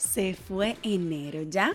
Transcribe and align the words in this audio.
Se 0.00 0.32
fue 0.32 0.78
enero, 0.82 1.42
¿ya? 1.42 1.74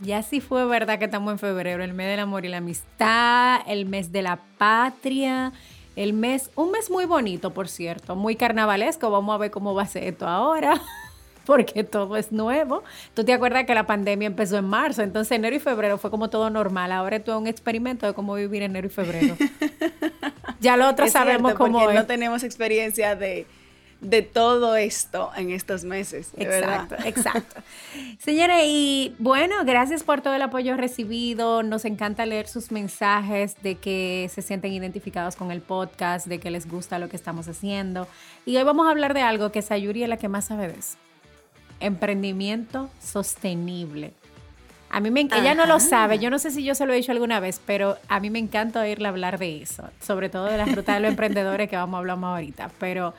Ya 0.00 0.22
sí 0.22 0.40
fue 0.40 0.66
verdad 0.66 0.98
que 0.98 1.06
estamos 1.06 1.32
en 1.32 1.38
febrero, 1.38 1.82
el 1.82 1.94
mes 1.94 2.08
del 2.08 2.20
amor 2.20 2.44
y 2.44 2.50
la 2.50 2.58
amistad, 2.58 3.60
el 3.66 3.86
mes 3.86 4.12
de 4.12 4.20
la 4.20 4.38
patria, 4.58 5.50
el 5.96 6.12
mes, 6.12 6.50
un 6.56 6.72
mes 6.72 6.90
muy 6.90 7.06
bonito, 7.06 7.54
por 7.54 7.68
cierto, 7.68 8.16
muy 8.16 8.36
carnavalesco. 8.36 9.10
Vamos 9.10 9.34
a 9.34 9.38
ver 9.38 9.50
cómo 9.50 9.74
va 9.74 9.84
a 9.84 9.86
ser 9.86 10.04
esto 10.04 10.28
ahora, 10.28 10.78
porque 11.46 11.84
todo 11.84 12.18
es 12.18 12.32
nuevo. 12.32 12.82
Tú 13.14 13.24
te 13.24 13.32
acuerdas 13.32 13.64
que 13.64 13.74
la 13.74 13.86
pandemia 13.86 14.26
empezó 14.26 14.58
en 14.58 14.66
marzo, 14.66 15.02
entonces 15.02 15.32
enero 15.32 15.56
y 15.56 15.58
febrero 15.58 15.96
fue 15.96 16.10
como 16.10 16.28
todo 16.28 16.50
normal. 16.50 16.92
Ahora 16.92 17.16
es 17.16 17.24
todo 17.24 17.38
un 17.38 17.46
experimento 17.46 18.06
de 18.06 18.12
cómo 18.12 18.34
vivir 18.34 18.62
enero 18.62 18.88
y 18.88 18.90
febrero. 18.90 19.36
ya 20.60 20.76
lo 20.76 20.86
otro 20.86 21.08
sabemos 21.08 21.54
cómo 21.54 21.88
es. 21.88 21.94
No 21.94 22.04
tenemos 22.04 22.42
experiencia 22.42 23.16
de 23.16 23.46
de 24.02 24.22
todo 24.22 24.74
esto 24.74 25.30
en 25.36 25.50
estos 25.50 25.84
meses. 25.84 26.32
exacto, 26.36 26.96
exacto. 27.04 27.62
Señora, 28.18 28.64
y 28.64 29.14
bueno, 29.18 29.64
gracias 29.64 30.02
por 30.02 30.20
todo 30.20 30.34
el 30.34 30.42
apoyo 30.42 30.76
recibido. 30.76 31.62
Nos 31.62 31.84
encanta 31.84 32.26
leer 32.26 32.48
sus 32.48 32.72
mensajes 32.72 33.56
de 33.62 33.76
que 33.76 34.28
se 34.34 34.42
sienten 34.42 34.72
identificados 34.72 35.36
con 35.36 35.52
el 35.52 35.60
podcast, 35.60 36.26
de 36.26 36.40
que 36.40 36.50
les 36.50 36.68
gusta 36.68 36.98
lo 36.98 37.08
que 37.08 37.16
estamos 37.16 37.46
haciendo. 37.46 38.08
Y 38.44 38.56
hoy 38.56 38.64
vamos 38.64 38.88
a 38.88 38.90
hablar 38.90 39.14
de 39.14 39.22
algo 39.22 39.52
que 39.52 39.62
Sayuri 39.62 40.02
es 40.02 40.08
la 40.08 40.16
que 40.16 40.28
más 40.28 40.46
sabe 40.46 40.66
de 40.66 40.78
eso. 40.78 40.98
Emprendimiento 41.78 42.90
sostenible. 43.00 44.12
A 44.90 45.00
mí 45.00 45.10
me 45.10 45.20
ella 45.20 45.54
no 45.54 45.64
lo 45.64 45.80
sabe, 45.80 46.18
yo 46.18 46.28
no 46.28 46.38
sé 46.38 46.50
si 46.50 46.64
yo 46.64 46.74
se 46.74 46.84
lo 46.84 46.92
he 46.92 46.96
dicho 46.96 47.12
alguna 47.12 47.40
vez, 47.40 47.62
pero 47.64 47.96
a 48.08 48.20
mí 48.20 48.28
me 48.28 48.38
encanta 48.38 48.82
oírle 48.82 49.08
hablar 49.08 49.38
de 49.38 49.62
eso, 49.62 49.88
sobre 50.02 50.28
todo 50.28 50.44
de 50.44 50.58
la 50.58 50.66
ruta 50.66 50.92
de 50.92 51.00
los 51.00 51.08
emprendedores 51.12 51.70
que 51.70 51.76
vamos 51.76 51.94
a 51.94 51.98
hablar 52.00 52.18
más 52.18 52.34
ahorita, 52.34 52.70
pero 52.78 53.14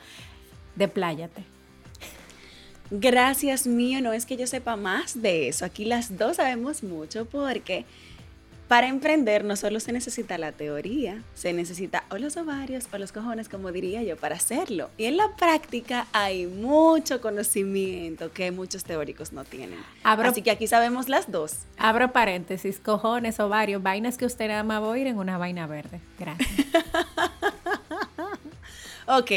depláyate. 0.76 1.44
Gracias 2.90 3.66
mío, 3.66 4.00
no 4.00 4.12
es 4.12 4.26
que 4.26 4.36
yo 4.36 4.46
sepa 4.46 4.76
más 4.76 5.20
de 5.20 5.48
eso, 5.48 5.64
aquí 5.64 5.84
las 5.84 6.18
dos 6.18 6.36
sabemos 6.36 6.82
mucho 6.82 7.24
porque 7.24 7.86
para 8.68 8.88
emprender 8.88 9.44
no 9.44 9.56
solo 9.56 9.78
se 9.78 9.92
necesita 9.92 10.38
la 10.38 10.52
teoría, 10.52 11.22
se 11.34 11.52
necesita 11.52 12.04
o 12.10 12.16
los 12.16 12.36
ovarios 12.36 12.88
o 12.92 12.98
los 12.98 13.12
cojones, 13.12 13.48
como 13.48 13.72
diría 13.72 14.02
yo, 14.02 14.16
para 14.16 14.36
hacerlo. 14.36 14.90
Y 14.96 15.04
en 15.04 15.16
la 15.18 15.36
práctica 15.36 16.06
hay 16.12 16.46
mucho 16.46 17.20
conocimiento 17.20 18.32
que 18.32 18.50
muchos 18.50 18.84
teóricos 18.84 19.32
no 19.32 19.44
tienen. 19.44 19.78
Así 20.02 20.42
que 20.42 20.50
aquí 20.50 20.66
sabemos 20.66 21.08
las 21.08 21.30
dos. 21.30 21.56
Abro 21.76 22.12
paréntesis, 22.12 22.80
cojones, 22.80 23.38
ovarios, 23.38 23.82
vainas 23.82 24.16
que 24.16 24.24
usted 24.24 24.48
nada 24.48 24.64
más 24.64 24.82
va 24.82 24.94
a 24.94 24.98
ir 24.98 25.06
en 25.06 25.18
una 25.18 25.36
vaina 25.36 25.66
verde. 25.66 26.00
Gracias. 26.18 26.48
ok, 29.06 29.32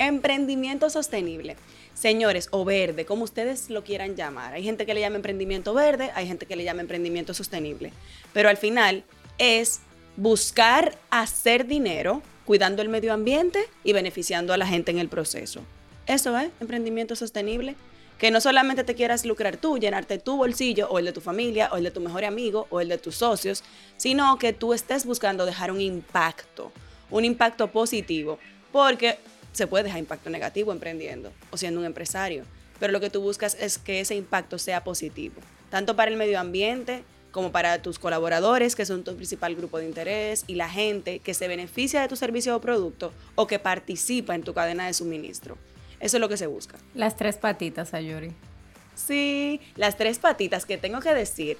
Emprendimiento 0.00 0.88
sostenible. 0.88 1.56
Señores, 1.92 2.48
o 2.52 2.64
verde, 2.64 3.04
como 3.04 3.24
ustedes 3.24 3.68
lo 3.68 3.84
quieran 3.84 4.16
llamar. 4.16 4.54
Hay 4.54 4.64
gente 4.64 4.86
que 4.86 4.94
le 4.94 5.00
llama 5.00 5.16
emprendimiento 5.16 5.74
verde, 5.74 6.10
hay 6.14 6.26
gente 6.26 6.46
que 6.46 6.56
le 6.56 6.64
llama 6.64 6.80
emprendimiento 6.80 7.34
sostenible. 7.34 7.92
Pero 8.32 8.48
al 8.48 8.56
final 8.56 9.04
es 9.36 9.80
buscar 10.16 10.96
hacer 11.10 11.66
dinero 11.66 12.22
cuidando 12.46 12.80
el 12.80 12.88
medio 12.88 13.12
ambiente 13.12 13.60
y 13.84 13.92
beneficiando 13.92 14.54
a 14.54 14.56
la 14.56 14.66
gente 14.66 14.90
en 14.90 14.98
el 14.98 15.10
proceso. 15.10 15.60
Eso 16.06 16.34
es 16.38 16.50
emprendimiento 16.60 17.14
sostenible. 17.14 17.76
Que 18.18 18.30
no 18.30 18.40
solamente 18.40 18.84
te 18.84 18.94
quieras 18.94 19.26
lucrar 19.26 19.58
tú, 19.58 19.76
llenarte 19.76 20.18
tu 20.18 20.38
bolsillo 20.38 20.88
o 20.88 20.98
el 20.98 21.04
de 21.04 21.12
tu 21.12 21.20
familia 21.20 21.68
o 21.72 21.76
el 21.76 21.84
de 21.84 21.90
tu 21.90 22.00
mejor 22.00 22.24
amigo 22.24 22.66
o 22.70 22.80
el 22.80 22.88
de 22.88 22.96
tus 22.96 23.16
socios, 23.16 23.64
sino 23.98 24.38
que 24.38 24.54
tú 24.54 24.72
estés 24.72 25.04
buscando 25.04 25.44
dejar 25.44 25.70
un 25.70 25.82
impacto, 25.82 26.72
un 27.10 27.26
impacto 27.26 27.70
positivo. 27.70 28.38
Porque 28.72 29.18
se 29.52 29.66
puede 29.66 29.84
dejar 29.84 29.98
impacto 29.98 30.30
negativo 30.30 30.72
emprendiendo 30.72 31.32
o 31.50 31.56
siendo 31.56 31.80
un 31.80 31.86
empresario, 31.86 32.44
pero 32.78 32.92
lo 32.92 33.00
que 33.00 33.10
tú 33.10 33.20
buscas 33.20 33.56
es 33.60 33.78
que 33.78 34.00
ese 34.00 34.14
impacto 34.14 34.58
sea 34.58 34.84
positivo, 34.84 35.40
tanto 35.70 35.96
para 35.96 36.10
el 36.10 36.16
medio 36.16 36.38
ambiente 36.38 37.02
como 37.30 37.52
para 37.52 37.80
tus 37.80 37.98
colaboradores, 37.98 38.74
que 38.74 38.86
son 38.86 39.04
tu 39.04 39.14
principal 39.14 39.54
grupo 39.54 39.78
de 39.78 39.86
interés, 39.86 40.44
y 40.46 40.56
la 40.56 40.68
gente 40.68 41.20
que 41.20 41.34
se 41.34 41.46
beneficia 41.46 42.00
de 42.00 42.08
tu 42.08 42.16
servicio 42.16 42.56
o 42.56 42.60
producto 42.60 43.12
o 43.36 43.46
que 43.46 43.58
participa 43.58 44.34
en 44.34 44.42
tu 44.42 44.52
cadena 44.52 44.86
de 44.86 44.94
suministro. 44.94 45.56
Eso 46.00 46.16
es 46.16 46.20
lo 46.20 46.28
que 46.28 46.36
se 46.36 46.46
busca. 46.46 46.78
Las 46.94 47.16
tres 47.16 47.36
patitas, 47.36 47.94
Ayuri. 47.94 48.32
Sí, 48.94 49.60
las 49.76 49.96
tres 49.96 50.18
patitas 50.18 50.66
que 50.66 50.76
tengo 50.76 51.00
que 51.00 51.14
decir 51.14 51.56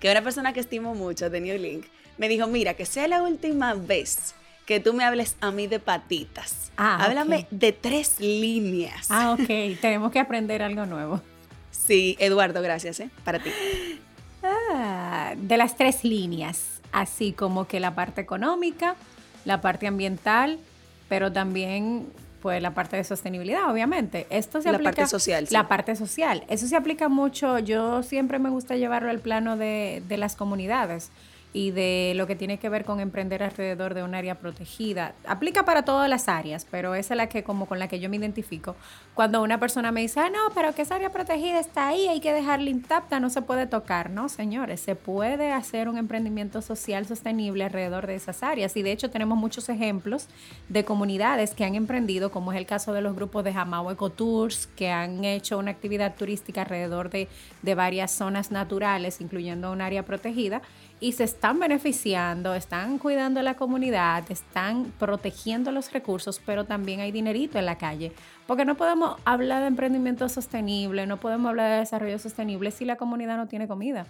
que 0.00 0.10
una 0.10 0.22
persona 0.22 0.52
que 0.52 0.60
estimo 0.60 0.94
mucho, 0.94 1.28
de 1.28 1.40
New 1.40 1.58
Link, 1.58 1.86
me 2.18 2.28
dijo, 2.28 2.46
mira, 2.46 2.74
que 2.74 2.86
sea 2.86 3.06
la 3.08 3.22
última 3.22 3.74
vez 3.74 4.34
que 4.66 4.80
tú 4.80 4.92
me 4.94 5.04
hables 5.04 5.36
a 5.40 5.50
mí 5.50 5.66
de 5.66 5.80
patitas. 5.80 6.70
Ah, 6.76 7.04
Háblame 7.04 7.46
de 7.50 7.72
tres 7.72 8.20
líneas. 8.20 9.08
Ah, 9.10 9.32
ok. 9.32 9.46
Tenemos 9.80 10.12
que 10.12 10.18
aprender 10.20 10.62
algo 10.62 10.86
nuevo. 10.86 11.20
Sí, 11.70 12.16
Eduardo, 12.18 12.62
gracias, 12.62 13.00
¿eh? 13.00 13.10
Para 13.24 13.38
ti. 13.38 13.50
Ah, 14.42 15.34
de 15.36 15.56
las 15.56 15.76
tres 15.76 16.04
líneas, 16.04 16.80
así 16.92 17.32
como 17.32 17.66
que 17.66 17.80
la 17.80 17.94
parte 17.94 18.20
económica, 18.20 18.96
la 19.44 19.60
parte 19.60 19.86
ambiental, 19.86 20.58
pero 21.08 21.32
también 21.32 22.06
pues 22.40 22.60
la 22.60 22.74
parte 22.74 22.96
de 22.96 23.04
sostenibilidad, 23.04 23.70
obviamente. 23.70 24.26
Esto 24.28 24.60
se 24.60 24.72
la 24.72 24.80
parte 24.80 25.06
social. 25.06 25.46
La 25.50 25.68
parte 25.68 25.94
social. 25.94 26.44
Eso 26.48 26.66
se 26.66 26.74
aplica 26.74 27.08
mucho. 27.08 27.60
Yo 27.60 28.02
siempre 28.02 28.40
me 28.40 28.50
gusta 28.50 28.74
llevarlo 28.74 29.10
al 29.10 29.20
plano 29.20 29.56
de, 29.56 30.02
de 30.08 30.16
las 30.16 30.34
comunidades 30.34 31.10
y 31.52 31.70
de 31.70 32.12
lo 32.16 32.26
que 32.26 32.36
tiene 32.36 32.58
que 32.58 32.68
ver 32.68 32.84
con 32.84 33.00
emprender 33.00 33.42
alrededor 33.42 33.94
de 33.94 34.02
un 34.02 34.14
área 34.14 34.36
protegida. 34.36 35.14
Aplica 35.26 35.64
para 35.64 35.84
todas 35.84 36.08
las 36.08 36.28
áreas, 36.28 36.66
pero 36.70 36.94
esa 36.94 37.14
es 37.14 37.18
la 37.18 37.28
que 37.28 37.44
como 37.44 37.66
con 37.66 37.78
la 37.78 37.88
que 37.88 38.00
yo 38.00 38.08
me 38.08 38.16
identifico. 38.16 38.74
Cuando 39.14 39.42
una 39.42 39.60
persona 39.60 39.92
me 39.92 40.00
dice, 40.00 40.20
ah, 40.20 40.30
no, 40.30 40.54
pero 40.54 40.74
que 40.74 40.82
esa 40.82 40.94
área 40.94 41.10
protegida 41.10 41.60
está 41.60 41.88
ahí, 41.88 42.08
hay 42.08 42.20
que 42.20 42.32
dejarla 42.32 42.70
intacta, 42.70 43.20
no 43.20 43.28
se 43.28 43.42
puede 43.42 43.66
tocar. 43.66 44.10
No, 44.10 44.28
señores, 44.28 44.80
se 44.80 44.96
puede 44.96 45.52
hacer 45.52 45.88
un 45.88 45.98
emprendimiento 45.98 46.62
social 46.62 47.06
sostenible 47.06 47.64
alrededor 47.64 48.06
de 48.06 48.14
esas 48.14 48.42
áreas. 48.42 48.76
Y 48.76 48.82
de 48.82 48.92
hecho 48.92 49.10
tenemos 49.10 49.36
muchos 49.36 49.68
ejemplos 49.68 50.28
de 50.68 50.84
comunidades 50.84 51.54
que 51.54 51.64
han 51.64 51.74
emprendido, 51.74 52.30
como 52.30 52.52
es 52.52 52.58
el 52.58 52.66
caso 52.66 52.94
de 52.94 53.02
los 53.02 53.14
grupos 53.14 53.44
de 53.44 53.52
Jamao 53.52 53.90
Ecotours, 53.90 54.68
que 54.68 54.90
han 54.90 55.24
hecho 55.24 55.58
una 55.58 55.70
actividad 55.70 56.14
turística 56.14 56.62
alrededor 56.62 57.10
de, 57.10 57.28
de 57.60 57.74
varias 57.74 58.10
zonas 58.10 58.50
naturales, 58.50 59.20
incluyendo 59.20 59.70
un 59.70 59.82
área 59.82 60.04
protegida 60.04 60.62
y 61.02 61.10
se 61.10 61.24
están 61.24 61.58
beneficiando, 61.58 62.54
están 62.54 62.96
cuidando 62.98 63.42
la 63.42 63.54
comunidad, 63.54 64.22
están 64.30 64.92
protegiendo 65.00 65.72
los 65.72 65.92
recursos, 65.92 66.40
pero 66.46 66.64
también 66.64 67.00
hay 67.00 67.10
dinerito 67.10 67.58
en 67.58 67.66
la 67.66 67.76
calle. 67.76 68.12
Porque 68.46 68.64
no 68.64 68.76
podemos 68.76 69.20
hablar 69.24 69.62
de 69.62 69.66
emprendimiento 69.66 70.28
sostenible, 70.28 71.08
no 71.08 71.16
podemos 71.16 71.50
hablar 71.50 71.72
de 71.72 71.78
desarrollo 71.78 72.20
sostenible 72.20 72.70
si 72.70 72.84
la 72.84 72.94
comunidad 72.94 73.36
no 73.36 73.48
tiene 73.48 73.66
comida. 73.66 74.06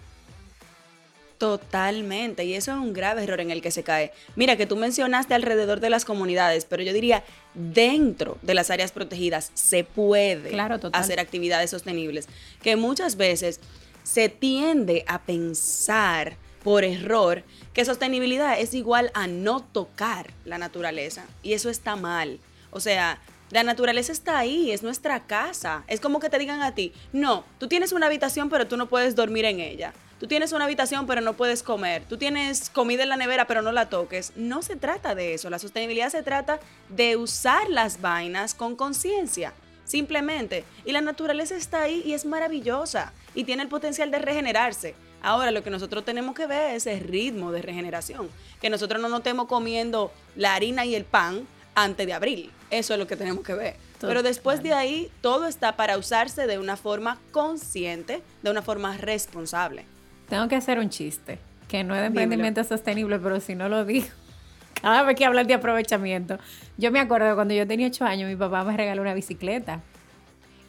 Totalmente, 1.39 2.45
y 2.45 2.53
eso 2.53 2.73
es 2.73 2.77
un 2.77 2.93
grave 2.93 3.23
error 3.23 3.41
en 3.41 3.49
el 3.49 3.63
que 3.63 3.71
se 3.71 3.81
cae. 3.81 4.11
Mira, 4.35 4.55
que 4.55 4.67
tú 4.67 4.75
mencionaste 4.75 5.33
alrededor 5.33 5.79
de 5.79 5.89
las 5.89 6.05
comunidades, 6.05 6.65
pero 6.65 6.83
yo 6.83 6.93
diría 6.93 7.23
dentro 7.55 8.37
de 8.43 8.53
las 8.53 8.69
áreas 8.69 8.91
protegidas 8.91 9.49
se 9.55 9.83
puede 9.83 10.55
hacer 10.93 11.19
actividades 11.19 11.71
sostenibles, 11.71 12.27
que 12.61 12.75
muchas 12.75 13.17
veces 13.17 13.59
se 14.03 14.29
tiende 14.29 15.03
a 15.07 15.23
pensar 15.23 16.37
por 16.63 16.83
error 16.83 17.43
que 17.73 17.85
sostenibilidad 17.85 18.59
es 18.59 18.73
igual 18.73 19.11
a 19.13 19.27
no 19.27 19.61
tocar 19.61 20.31
la 20.45 20.57
naturaleza. 20.57 21.25
Y 21.41 21.53
eso 21.53 21.69
está 21.69 21.95
mal. 21.95 22.39
O 22.71 22.79
sea, 22.79 23.19
la 23.51 23.63
naturaleza 23.63 24.11
está 24.11 24.37
ahí, 24.39 24.71
es 24.71 24.81
nuestra 24.83 25.27
casa. 25.27 25.83
Es 25.87 25.99
como 25.99 26.19
que 26.19 26.29
te 26.29 26.39
digan 26.39 26.61
a 26.61 26.73
ti, 26.73 26.93
no, 27.11 27.43
tú 27.59 27.67
tienes 27.67 27.91
una 27.91 28.07
habitación 28.07 28.49
pero 28.49 28.67
tú 28.67 28.77
no 28.77 28.87
puedes 28.87 29.15
dormir 29.15 29.45
en 29.45 29.59
ella. 29.59 29.93
Tú 30.19 30.27
tienes 30.27 30.53
una 30.53 30.65
habitación 30.65 31.05
pero 31.05 31.21
no 31.21 31.33
puedes 31.33 31.63
comer. 31.63 32.03
Tú 32.07 32.17
tienes 32.17 32.69
comida 32.69 33.03
en 33.03 33.09
la 33.09 33.17
nevera 33.17 33.45
pero 33.45 33.61
no 33.61 33.71
la 33.71 33.89
toques. 33.89 34.31
No 34.35 34.61
se 34.61 34.75
trata 34.75 35.15
de 35.15 35.33
eso. 35.33 35.49
La 35.49 35.59
sostenibilidad 35.59 36.09
se 36.09 36.23
trata 36.23 36.59
de 36.89 37.17
usar 37.17 37.69
las 37.69 37.99
vainas 37.99 38.53
con 38.53 38.75
conciencia. 38.75 39.53
Simplemente. 39.85 40.63
Y 40.85 40.91
la 40.93 41.01
naturaleza 41.01 41.55
está 41.55 41.81
ahí 41.81 42.01
y 42.05 42.13
es 42.13 42.25
maravillosa. 42.25 43.11
Y 43.35 43.43
tiene 43.43 43.63
el 43.63 43.69
potencial 43.69 44.11
de 44.11 44.19
regenerarse. 44.19 44.95
Ahora 45.23 45.51
lo 45.51 45.63
que 45.63 45.69
nosotros 45.69 46.03
tenemos 46.03 46.35
que 46.35 46.45
ver 46.45 46.75
es 46.75 46.85
el 46.85 46.99
ritmo 46.99 47.51
de 47.53 47.61
regeneración. 47.61 48.29
Que 48.61 48.69
nosotros 48.69 49.01
no 49.01 49.07
nos 49.07 49.19
estemos 49.19 49.47
comiendo 49.47 50.11
la 50.35 50.53
harina 50.53 50.85
y 50.85 50.95
el 50.95 51.05
pan 51.05 51.47
antes 51.75 52.05
de 52.05 52.13
abril. 52.13 52.51
Eso 52.69 52.93
es 52.93 52.99
lo 52.99 53.07
que 53.07 53.15
tenemos 53.15 53.43
que 53.43 53.53
ver. 53.53 53.75
Pero 54.01 54.21
después 54.21 54.61
de 54.61 54.73
ahí, 54.73 55.09
todo 55.21 55.47
está 55.47 55.77
para 55.77 55.97
usarse 55.97 56.45
de 56.45 56.59
una 56.59 56.75
forma 56.75 57.19
consciente, 57.31 58.21
de 58.41 58.51
una 58.51 58.61
forma 58.61 58.97
responsable. 58.97 59.85
Tengo 60.27 60.49
que 60.49 60.57
hacer 60.57 60.77
un 60.77 60.89
chiste, 60.89 61.39
que 61.69 61.85
no 61.85 61.95
es 61.95 62.01
de 62.01 62.07
emprendimiento 62.07 62.61
sostenible, 62.65 63.17
pero 63.19 63.39
si 63.39 63.55
no 63.55 63.69
lo 63.69 63.85
digo, 63.85 64.07
cada 64.81 65.03
vez 65.03 65.15
que 65.15 65.23
hablan 65.23 65.47
de 65.47 65.53
aprovechamiento. 65.53 66.37
Yo 66.77 66.91
me 66.91 66.99
acuerdo 66.99 67.33
cuando 67.35 67.53
yo 67.53 67.65
tenía 67.65 67.87
ocho 67.87 68.03
años, 68.03 68.29
mi 68.29 68.35
papá 68.35 68.65
me 68.65 68.75
regaló 68.75 69.01
una 69.01 69.13
bicicleta. 69.13 69.79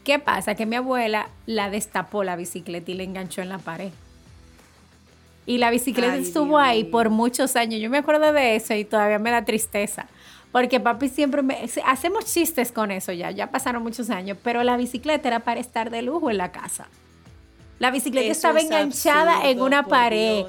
¿Qué 0.04 0.20
pasa? 0.20 0.54
Que 0.54 0.64
mi 0.64 0.76
abuela 0.76 1.28
la 1.46 1.70
destapó 1.70 2.22
la 2.22 2.36
bicicleta 2.36 2.92
y 2.92 2.94
la 2.94 3.02
enganchó 3.02 3.42
en 3.42 3.48
la 3.48 3.58
pared. 3.58 3.90
Y 5.46 5.58
la 5.58 5.70
bicicleta 5.70 6.16
estuvo 6.16 6.58
ahí 6.58 6.84
por 6.84 7.10
muchos 7.10 7.54
años. 7.56 7.80
Yo 7.80 7.90
me 7.90 7.98
acuerdo 7.98 8.32
de 8.32 8.56
eso 8.56 8.74
y 8.74 8.84
todavía 8.84 9.18
me 9.18 9.30
da 9.30 9.44
tristeza. 9.44 10.06
Porque 10.52 10.80
papi 10.80 11.08
siempre 11.08 11.42
me... 11.42 11.68
Hacemos 11.84 12.26
chistes 12.32 12.72
con 12.72 12.90
eso 12.90 13.12
ya, 13.12 13.30
ya 13.30 13.50
pasaron 13.50 13.82
muchos 13.82 14.08
años, 14.08 14.38
pero 14.42 14.62
la 14.62 14.76
bicicleta 14.76 15.28
era 15.28 15.40
para 15.40 15.60
estar 15.60 15.90
de 15.90 16.02
lujo 16.02 16.30
en 16.30 16.38
la 16.38 16.52
casa. 16.52 16.88
La 17.78 17.90
bicicleta 17.90 18.30
estaba 18.30 18.60
enganchada 18.60 19.48
en 19.48 19.60
una 19.60 19.84
pared. 19.84 20.46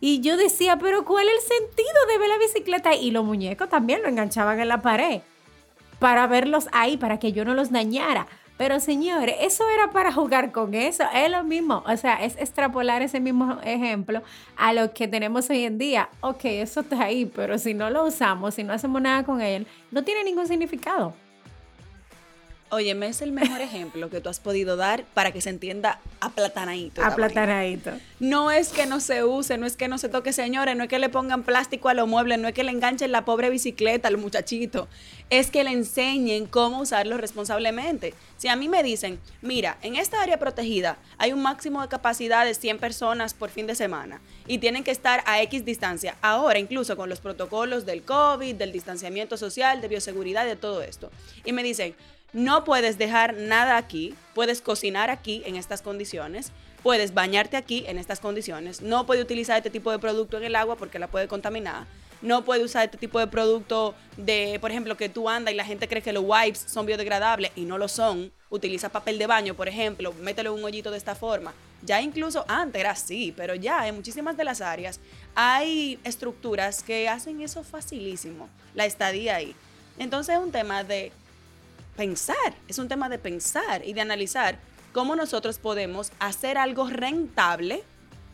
Y 0.00 0.20
yo 0.20 0.36
decía, 0.36 0.76
pero 0.76 1.04
¿cuál 1.04 1.26
es 1.28 1.34
el 1.34 1.40
sentido 1.40 2.06
de 2.08 2.18
ver 2.18 2.28
la 2.28 2.38
bicicleta? 2.38 2.94
Y 2.94 3.10
los 3.10 3.24
muñecos 3.24 3.68
también 3.68 4.02
lo 4.02 4.08
enganchaban 4.08 4.60
en 4.60 4.68
la 4.68 4.82
pared 4.82 5.22
para 5.98 6.26
verlos 6.26 6.68
ahí, 6.72 6.96
para 6.96 7.18
que 7.18 7.32
yo 7.32 7.44
no 7.44 7.54
los 7.54 7.70
dañara. 7.70 8.26
Pero 8.56 8.78
señores, 8.78 9.34
eso 9.40 9.64
era 9.68 9.90
para 9.90 10.12
jugar 10.12 10.52
con 10.52 10.74
eso, 10.74 11.02
es 11.12 11.28
lo 11.28 11.42
mismo, 11.42 11.82
o 11.86 11.96
sea, 11.96 12.24
es 12.24 12.36
extrapolar 12.36 13.02
ese 13.02 13.18
mismo 13.18 13.58
ejemplo 13.64 14.22
a 14.56 14.72
lo 14.72 14.92
que 14.94 15.08
tenemos 15.08 15.50
hoy 15.50 15.64
en 15.64 15.76
día. 15.76 16.08
Ok, 16.20 16.44
eso 16.44 16.80
está 16.80 17.02
ahí, 17.02 17.26
pero 17.26 17.58
si 17.58 17.74
no 17.74 17.90
lo 17.90 18.06
usamos, 18.06 18.54
si 18.54 18.62
no 18.62 18.72
hacemos 18.72 19.02
nada 19.02 19.24
con 19.24 19.40
él, 19.40 19.66
no 19.90 20.04
tiene 20.04 20.22
ningún 20.22 20.46
significado. 20.46 21.14
Oye, 22.74 22.96
me 22.96 23.06
es 23.06 23.22
el 23.22 23.30
mejor 23.30 23.60
ejemplo 23.60 24.10
que 24.10 24.20
tú 24.20 24.28
has 24.28 24.40
podido 24.40 24.74
dar 24.74 25.04
para 25.14 25.30
que 25.30 25.40
se 25.40 25.48
entienda 25.48 26.00
aplatanadito. 26.20 27.04
Aplatanadito. 27.04 27.92
No 28.18 28.50
es 28.50 28.70
que 28.70 28.86
no 28.86 28.98
se 28.98 29.22
use, 29.22 29.58
no 29.58 29.64
es 29.64 29.76
que 29.76 29.86
no 29.86 29.96
se 29.96 30.08
toque, 30.08 30.32
señores, 30.32 30.76
no 30.76 30.82
es 30.82 30.88
que 30.88 30.98
le 30.98 31.08
pongan 31.08 31.44
plástico 31.44 31.88
a 31.88 31.94
los 31.94 32.08
muebles, 32.08 32.40
no 32.40 32.48
es 32.48 32.54
que 32.54 32.64
le 32.64 32.72
enganchen 32.72 33.12
la 33.12 33.24
pobre 33.24 33.48
bicicleta 33.48 34.08
al 34.08 34.16
muchachito, 34.16 34.88
es 35.30 35.52
que 35.52 35.62
le 35.62 35.70
enseñen 35.70 36.46
cómo 36.46 36.80
usarlo 36.80 37.16
responsablemente. 37.16 38.12
Si 38.38 38.48
a 38.48 38.56
mí 38.56 38.68
me 38.68 38.82
dicen, 38.82 39.20
mira, 39.40 39.78
en 39.82 39.94
esta 39.94 40.20
área 40.20 40.40
protegida 40.40 40.98
hay 41.16 41.32
un 41.32 41.42
máximo 41.42 41.80
de 41.80 41.86
capacidad 41.86 42.44
de 42.44 42.54
100 42.54 42.78
personas 42.78 43.34
por 43.34 43.50
fin 43.50 43.68
de 43.68 43.76
semana 43.76 44.20
y 44.48 44.58
tienen 44.58 44.82
que 44.82 44.90
estar 44.90 45.22
a 45.26 45.40
X 45.42 45.64
distancia, 45.64 46.16
ahora 46.22 46.58
incluso 46.58 46.96
con 46.96 47.08
los 47.08 47.20
protocolos 47.20 47.86
del 47.86 48.02
COVID, 48.02 48.56
del 48.56 48.72
distanciamiento 48.72 49.36
social, 49.36 49.80
de 49.80 49.86
bioseguridad, 49.86 50.44
de 50.44 50.56
todo 50.56 50.82
esto, 50.82 51.12
y 51.44 51.52
me 51.52 51.62
dicen, 51.62 51.94
no 52.34 52.64
puedes 52.64 52.98
dejar 52.98 53.34
nada 53.34 53.76
aquí, 53.76 54.14
puedes 54.34 54.60
cocinar 54.60 55.08
aquí 55.08 55.42
en 55.46 55.56
estas 55.56 55.82
condiciones, 55.82 56.50
puedes 56.82 57.14
bañarte 57.14 57.56
aquí 57.56 57.84
en 57.86 57.96
estas 57.96 58.20
condiciones, 58.20 58.82
no 58.82 59.06
puedes 59.06 59.24
utilizar 59.24 59.56
este 59.56 59.70
tipo 59.70 59.90
de 59.92 60.00
producto 60.00 60.36
en 60.36 60.44
el 60.44 60.56
agua 60.56 60.76
porque 60.76 60.98
la 60.98 61.06
puede 61.06 61.28
contaminar, 61.28 61.86
no 62.22 62.44
puedes 62.44 62.64
usar 62.64 62.86
este 62.86 62.98
tipo 62.98 63.20
de 63.20 63.28
producto 63.28 63.94
de, 64.16 64.58
por 64.60 64.72
ejemplo, 64.72 64.96
que 64.96 65.08
tú 65.08 65.28
andas 65.28 65.54
y 65.54 65.56
la 65.56 65.64
gente 65.64 65.86
cree 65.86 66.02
que 66.02 66.12
los 66.12 66.24
wipes 66.26 66.64
son 66.66 66.86
biodegradables 66.86 67.52
y 67.54 67.66
no 67.66 67.78
lo 67.78 67.86
son, 67.86 68.32
utiliza 68.50 68.88
papel 68.88 69.16
de 69.18 69.28
baño, 69.28 69.54
por 69.54 69.68
ejemplo, 69.68 70.12
mételo 70.14 70.52
en 70.52 70.58
un 70.58 70.64
hoyito 70.64 70.90
de 70.90 70.98
esta 70.98 71.14
forma. 71.14 71.54
Ya 71.82 72.00
incluso 72.00 72.44
antes 72.48 72.80
era 72.80 72.92
así, 72.92 73.32
pero 73.36 73.54
ya 73.54 73.86
en 73.86 73.94
muchísimas 73.94 74.36
de 74.36 74.44
las 74.44 74.60
áreas 74.60 75.00
hay 75.34 76.00
estructuras 76.02 76.82
que 76.82 77.08
hacen 77.08 77.42
eso 77.42 77.62
facilísimo, 77.62 78.48
la 78.74 78.86
estadía 78.86 79.36
ahí. 79.36 79.54
Entonces 79.98 80.34
es 80.34 80.42
un 80.42 80.50
tema 80.50 80.82
de 80.82 81.12
pensar, 81.96 82.54
es 82.68 82.78
un 82.78 82.88
tema 82.88 83.08
de 83.08 83.18
pensar 83.18 83.82
y 83.84 83.92
de 83.92 84.00
analizar 84.00 84.58
cómo 84.92 85.16
nosotros 85.16 85.58
podemos 85.58 86.12
hacer 86.18 86.58
algo 86.58 86.88
rentable 86.88 87.82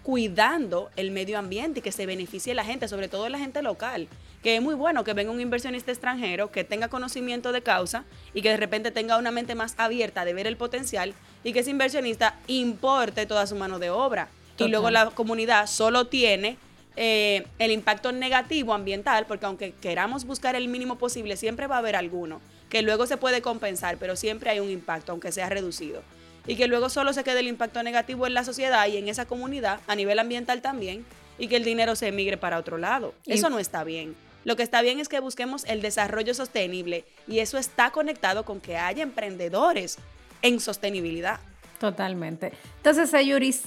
cuidando 0.02 0.90
el 0.96 1.10
medio 1.10 1.38
ambiente 1.38 1.80
y 1.80 1.82
que 1.82 1.92
se 1.92 2.06
beneficie 2.06 2.54
la 2.54 2.64
gente, 2.64 2.88
sobre 2.88 3.08
todo 3.08 3.28
la 3.28 3.38
gente 3.38 3.62
local. 3.62 4.08
Que 4.42 4.56
es 4.56 4.62
muy 4.62 4.74
bueno 4.74 5.04
que 5.04 5.12
venga 5.12 5.30
un 5.30 5.40
inversionista 5.40 5.92
extranjero 5.92 6.50
que 6.50 6.64
tenga 6.64 6.88
conocimiento 6.88 7.52
de 7.52 7.62
causa 7.62 8.04
y 8.32 8.40
que 8.40 8.48
de 8.48 8.56
repente 8.56 8.90
tenga 8.90 9.18
una 9.18 9.30
mente 9.30 9.54
más 9.54 9.74
abierta 9.76 10.24
de 10.24 10.32
ver 10.32 10.46
el 10.46 10.56
potencial 10.56 11.12
y 11.44 11.52
que 11.52 11.60
ese 11.60 11.70
inversionista 11.70 12.38
importe 12.46 13.26
toda 13.26 13.46
su 13.46 13.56
mano 13.56 13.78
de 13.78 13.90
obra. 13.90 14.28
Y 14.58 14.68
luego 14.68 14.90
la 14.90 15.10
comunidad 15.10 15.66
solo 15.66 16.06
tiene 16.06 16.58
eh, 16.96 17.46
el 17.58 17.70
impacto 17.70 18.12
negativo 18.12 18.74
ambiental, 18.74 19.24
porque 19.26 19.46
aunque 19.46 19.72
queramos 19.72 20.24
buscar 20.24 20.54
el 20.54 20.68
mínimo 20.68 20.96
posible, 20.96 21.36
siempre 21.36 21.66
va 21.66 21.76
a 21.76 21.78
haber 21.78 21.96
alguno 21.96 22.40
que 22.70 22.82
luego 22.82 23.06
se 23.06 23.16
puede 23.16 23.42
compensar, 23.42 23.98
pero 23.98 24.16
siempre 24.16 24.48
hay 24.48 24.60
un 24.60 24.70
impacto, 24.70 25.12
aunque 25.12 25.32
sea 25.32 25.48
reducido. 25.48 26.02
Y 26.46 26.56
que 26.56 26.68
luego 26.68 26.88
solo 26.88 27.12
se 27.12 27.24
quede 27.24 27.40
el 27.40 27.48
impacto 27.48 27.82
negativo 27.82 28.26
en 28.26 28.32
la 28.32 28.44
sociedad 28.44 28.86
y 28.86 28.96
en 28.96 29.08
esa 29.08 29.26
comunidad, 29.26 29.80
a 29.88 29.96
nivel 29.96 30.18
ambiental 30.18 30.62
también, 30.62 31.04
y 31.38 31.48
que 31.48 31.56
el 31.56 31.64
dinero 31.64 31.96
se 31.96 32.08
emigre 32.08 32.36
para 32.36 32.58
otro 32.58 32.78
lado. 32.78 33.12
Eso 33.26 33.50
no 33.50 33.58
está 33.58 33.84
bien. 33.84 34.14
Lo 34.44 34.56
que 34.56 34.62
está 34.62 34.80
bien 34.80 35.00
es 35.00 35.08
que 35.08 35.20
busquemos 35.20 35.64
el 35.64 35.82
desarrollo 35.82 36.32
sostenible 36.32 37.04
y 37.28 37.40
eso 37.40 37.58
está 37.58 37.90
conectado 37.90 38.44
con 38.44 38.60
que 38.60 38.78
haya 38.78 39.02
emprendedores 39.02 39.98
en 40.40 40.60
sostenibilidad. 40.60 41.40
Totalmente. 41.78 42.52
Entonces, 42.78 43.12
Ayuris, 43.12 43.62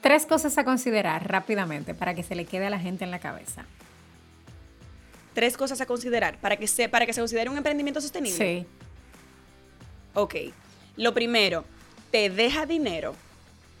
tres 0.00 0.26
cosas 0.26 0.56
a 0.58 0.64
considerar 0.64 1.28
rápidamente 1.28 1.94
para 1.94 2.14
que 2.14 2.22
se 2.22 2.36
le 2.36 2.44
quede 2.44 2.66
a 2.66 2.70
la 2.70 2.78
gente 2.78 3.04
en 3.04 3.10
la 3.10 3.18
cabeza 3.18 3.64
tres 5.32 5.56
cosas 5.56 5.80
a 5.80 5.86
considerar 5.86 6.38
para 6.40 6.56
que 6.56 6.66
se, 6.66 6.88
para 6.88 7.06
que 7.06 7.12
se 7.12 7.20
considere 7.20 7.50
un 7.50 7.56
emprendimiento 7.56 8.00
sostenible. 8.00 8.36
Sí. 8.36 8.66
Ok. 10.14 10.34
Lo 10.96 11.14
primero, 11.14 11.64
te 12.10 12.30
deja 12.30 12.66
dinero. 12.66 13.14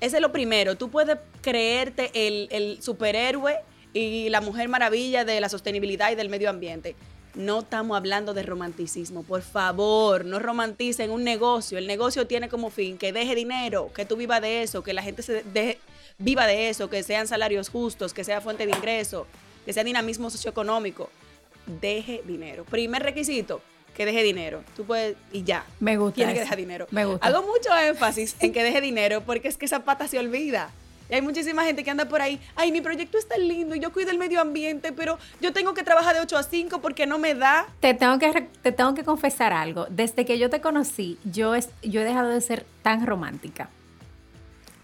Ese 0.00 0.16
es 0.16 0.22
lo 0.22 0.32
primero. 0.32 0.76
Tú 0.76 0.90
puedes 0.90 1.18
creerte 1.42 2.10
el, 2.14 2.48
el 2.50 2.82
superhéroe 2.82 3.56
y 3.92 4.28
la 4.30 4.40
mujer 4.40 4.68
maravilla 4.68 5.24
de 5.24 5.40
la 5.40 5.48
sostenibilidad 5.48 6.10
y 6.10 6.14
del 6.14 6.28
medio 6.28 6.48
ambiente. 6.48 6.94
No 7.34 7.60
estamos 7.60 7.96
hablando 7.96 8.32
de 8.32 8.42
romanticismo. 8.42 9.22
Por 9.22 9.42
favor, 9.42 10.24
no 10.24 10.38
romanticen 10.38 11.10
un 11.10 11.22
negocio. 11.22 11.78
El 11.78 11.86
negocio 11.86 12.26
tiene 12.26 12.48
como 12.48 12.70
fin 12.70 12.98
que 12.98 13.12
deje 13.12 13.34
dinero, 13.34 13.92
que 13.94 14.04
tú 14.04 14.16
vivas 14.16 14.40
de 14.40 14.62
eso, 14.62 14.82
que 14.82 14.94
la 14.94 15.02
gente 15.02 15.22
se 15.22 15.44
viva 16.18 16.46
de 16.46 16.70
eso, 16.70 16.88
que 16.88 17.02
sean 17.02 17.28
salarios 17.28 17.68
justos, 17.68 18.14
que 18.14 18.24
sea 18.24 18.40
fuente 18.40 18.66
de 18.66 18.72
ingreso, 18.72 19.26
que 19.64 19.72
sea 19.72 19.84
dinamismo 19.84 20.30
socioeconómico 20.30 21.10
deje 21.70 22.22
dinero. 22.26 22.64
Primer 22.64 23.02
requisito, 23.02 23.62
que 23.94 24.06
deje 24.06 24.22
dinero. 24.22 24.62
Tú 24.76 24.84
puedes, 24.84 25.16
y 25.32 25.44
ya. 25.44 25.64
Me 25.78 25.96
gusta. 25.96 26.16
Tiene 26.16 26.34
que 26.34 26.40
dejar 26.40 26.58
dinero. 26.58 26.86
Me 26.90 27.04
gusta. 27.04 27.26
Hago 27.26 27.42
mucho 27.42 27.76
énfasis 27.76 28.36
en 28.40 28.52
que 28.52 28.62
deje 28.62 28.80
dinero 28.80 29.22
porque 29.22 29.48
es 29.48 29.56
que 29.56 29.66
esa 29.66 29.84
pata 29.84 30.08
se 30.08 30.18
olvida. 30.18 30.70
Y 31.10 31.14
hay 31.14 31.22
muchísima 31.22 31.64
gente 31.64 31.82
que 31.82 31.90
anda 31.90 32.04
por 32.04 32.22
ahí, 32.22 32.40
ay, 32.54 32.70
mi 32.70 32.80
proyecto 32.80 33.18
está 33.18 33.36
lindo 33.36 33.74
y 33.74 33.80
yo 33.80 33.92
cuido 33.92 34.10
el 34.10 34.18
medio 34.18 34.40
ambiente, 34.40 34.92
pero 34.92 35.18
yo 35.40 35.52
tengo 35.52 35.74
que 35.74 35.82
trabajar 35.82 36.14
de 36.14 36.20
8 36.20 36.38
a 36.38 36.42
5 36.44 36.80
porque 36.80 37.06
no 37.06 37.18
me 37.18 37.34
da. 37.34 37.66
Te 37.80 37.94
tengo 37.94 38.18
que, 38.18 38.48
te 38.62 38.70
tengo 38.70 38.94
que 38.94 39.02
confesar 39.02 39.52
algo. 39.52 39.86
Desde 39.90 40.24
que 40.24 40.38
yo 40.38 40.50
te 40.50 40.60
conocí, 40.60 41.18
yo, 41.24 41.54
yo 41.82 42.00
he 42.00 42.04
dejado 42.04 42.28
de 42.28 42.40
ser 42.40 42.64
tan 42.82 43.06
romántica. 43.06 43.70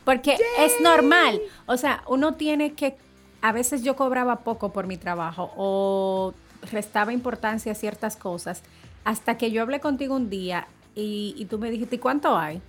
Porque 0.05 0.37
es 0.59 0.81
normal. 0.81 1.41
O 1.67 1.77
sea, 1.77 2.03
uno 2.07 2.35
tiene 2.35 2.75
que... 2.75 2.97
A 3.41 3.53
veces 3.53 3.83
yo 3.83 3.95
cobraba 3.97 4.41
poco 4.41 4.73
por 4.73 4.87
mi 4.87 4.97
trabajo 4.97 5.53
o 5.57 6.35
restaba 6.67 7.13
importancia 7.13 7.73
a 7.73 7.75
ciertas 7.75 8.17
cosas 8.17 8.63
hasta 9.05 9.39
que 9.39 9.51
yo 9.51 9.63
hablé 9.63 9.81
contigo 9.81 10.17
un 10.17 10.29
día 10.29 10.67
y, 10.95 11.47
tú 11.51 11.59
me 11.59 11.71
dijiste, 11.71 11.97
¿y 11.97 11.99
cuánto 11.99 12.37
hay? 12.37 12.61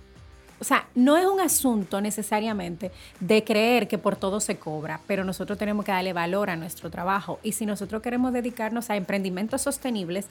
O 0.60 0.64
sea, 0.64 0.86
no 0.94 1.16
es 1.16 1.26
un 1.26 1.40
asunto 1.40 2.00
necesariamente 2.00 2.90
de 3.20 3.44
creer 3.44 3.88
que 3.88 3.96
por 3.96 4.16
todo 4.16 4.40
se 4.40 4.58
cobra, 4.58 5.00
pero 5.06 5.24
nosotros 5.24 5.56
tenemos 5.56 5.84
que 5.84 5.92
darle 5.92 6.12
valor 6.12 6.50
a 6.50 6.56
nuestro 6.56 6.90
trabajo. 6.90 7.38
Y 7.42 7.52
si 7.52 7.64
nosotros 7.64 8.02
queremos 8.02 8.32
dedicarnos 8.32 8.90
a 8.90 8.96
emprendimientos 8.96 9.62
sostenibles, 9.62 10.26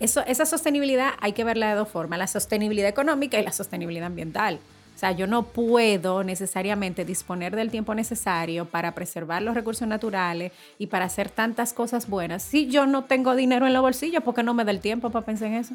esa 0.00 0.46
sostenibilidad 0.46 1.12
hay 1.20 1.32
que 1.32 1.44
verla 1.44 1.70
de 1.70 1.76
dos 1.76 1.88
formas, 1.88 2.18
la 2.18 2.26
sostenibilidad 2.26 2.88
económica 2.88 3.38
y 3.38 3.44
la 3.44 3.52
sostenibilidad 3.52 4.06
ambiental. 4.06 4.60
O 4.98 5.00
sea, 5.00 5.12
yo 5.12 5.28
no 5.28 5.44
puedo 5.44 6.24
necesariamente 6.24 7.04
disponer 7.04 7.54
del 7.54 7.70
tiempo 7.70 7.94
necesario 7.94 8.64
para 8.64 8.96
preservar 8.96 9.42
los 9.42 9.54
recursos 9.54 9.86
naturales 9.86 10.50
y 10.76 10.88
para 10.88 11.04
hacer 11.04 11.30
tantas 11.30 11.72
cosas 11.72 12.08
buenas 12.08 12.42
si 12.42 12.66
yo 12.66 12.84
no 12.84 13.04
tengo 13.04 13.36
dinero 13.36 13.68
en 13.68 13.74
los 13.74 13.82
bolsillos 13.82 14.24
porque 14.24 14.42
no 14.42 14.54
me 14.54 14.64
da 14.64 14.72
el 14.72 14.80
tiempo 14.80 15.10
para 15.10 15.24
pensar 15.24 15.46
en 15.46 15.54
eso. 15.54 15.74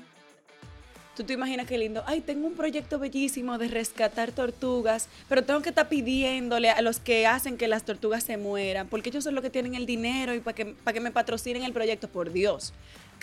Tú 1.15 1.24
te 1.24 1.32
imaginas 1.32 1.68
qué 1.68 1.77
lindo. 1.77 2.03
Ay, 2.06 2.20
tengo 2.20 2.48
un 2.48 2.56
proyecto 2.56 3.00
bellísimo 3.00 3.58
de 3.58 3.70
rescatar 3.70 4.34
tortugas, 4.34 5.08
pero 5.30 5.46
tengo 5.46 5.62
que 5.62 5.70
estar 5.70 5.88
pidiéndole 5.88 6.70
a 6.72 6.82
los 6.82 7.00
que 7.00 7.25
hacen 7.25 7.56
que 7.56 7.70
las 7.70 7.84
tortugas 7.84 8.25
se 8.25 8.36
mueran, 8.36 8.89
porque 8.89 9.08
ellos 9.08 9.24
son 9.24 9.36
los 9.36 9.44
que 9.44 9.50
tienen 9.50 9.75
el 9.75 9.86
dinero 9.86 10.34
y 10.34 10.42
para 10.42 10.56
que, 10.56 10.65
para 10.65 10.94
que 10.94 11.00
me 11.00 11.12
patrocinen 11.12 11.63
el 11.63 11.72
proyecto, 11.72 12.10
por 12.10 12.34
Dios. 12.34 12.74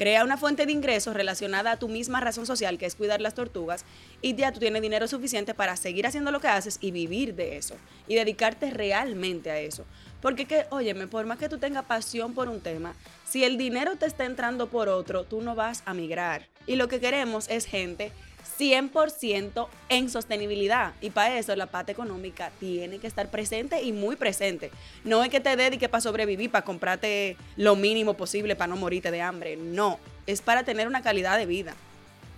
Crea 0.01 0.25
una 0.25 0.39
fuente 0.39 0.65
de 0.65 0.73
ingresos 0.73 1.13
relacionada 1.13 1.73
a 1.73 1.79
tu 1.79 1.87
misma 1.87 2.21
razón 2.21 2.47
social, 2.47 2.79
que 2.79 2.87
es 2.87 2.95
cuidar 2.95 3.21
las 3.21 3.35
tortugas, 3.35 3.85
y 4.23 4.35
ya 4.35 4.51
tú 4.51 4.59
tienes 4.59 4.81
dinero 4.81 5.07
suficiente 5.07 5.53
para 5.53 5.77
seguir 5.77 6.07
haciendo 6.07 6.31
lo 6.31 6.41
que 6.41 6.49
haces 6.49 6.79
y 6.81 6.91
vivir 6.91 7.35
de 7.35 7.59
eso, 7.59 7.75
y 8.09 8.15
dedicarte 8.15 8.71
realmente 8.71 9.51
a 9.51 9.61
eso. 9.61 9.85
Porque 10.23 10.47
que, 10.47 10.65
óyeme, 10.71 11.07
por 11.07 11.27
más 11.27 11.37
que 11.37 11.51
tú 11.51 11.59
tengas 11.59 11.85
pasión 11.85 12.33
por 12.33 12.49
un 12.49 12.63
tema, 12.63 12.95
si 13.29 13.45
el 13.45 13.59
dinero 13.59 13.97
te 13.97 14.07
está 14.07 14.25
entrando 14.25 14.71
por 14.71 14.89
otro, 14.89 15.25
tú 15.25 15.43
no 15.43 15.55
vas 15.55 15.83
a 15.85 15.93
migrar. 15.93 16.49
Y 16.67 16.77
lo 16.77 16.89
que 16.89 16.99
queremos 16.99 17.51
es 17.51 17.67
gente 17.67 18.11
100% 18.59 19.69
en 19.89 20.11
sostenibilidad. 20.11 20.93
Y 21.01 21.11
para 21.11 21.39
eso 21.39 21.55
la 21.57 21.67
parte 21.67 21.93
económica 21.93 22.51
tiene 22.61 22.99
que 22.99 23.07
estar 23.07 23.31
presente 23.31 23.83
y 23.83 23.93
muy 23.93 24.17
presente. 24.17 24.71
No 25.05 25.23
es 25.23 25.31
que 25.31 25.41
te 25.41 25.57
dediques 25.57 25.89
para 25.89 26.01
sobrevivir, 26.01 26.51
para 26.51 26.65
comprarte 26.65 27.37
lo 27.57 27.77
mínimo 27.77 28.15
posible 28.15 28.57
para 28.57 28.69
no 28.69 28.77
morirte 28.77 29.11
de 29.11 29.23
hambre. 29.23 29.57
No, 29.57 29.99
es 30.27 30.43
para 30.43 30.65
tener 30.65 30.87
una 30.87 31.03
calidad 31.03 31.39
de 31.39 31.47
vida. 31.47 31.75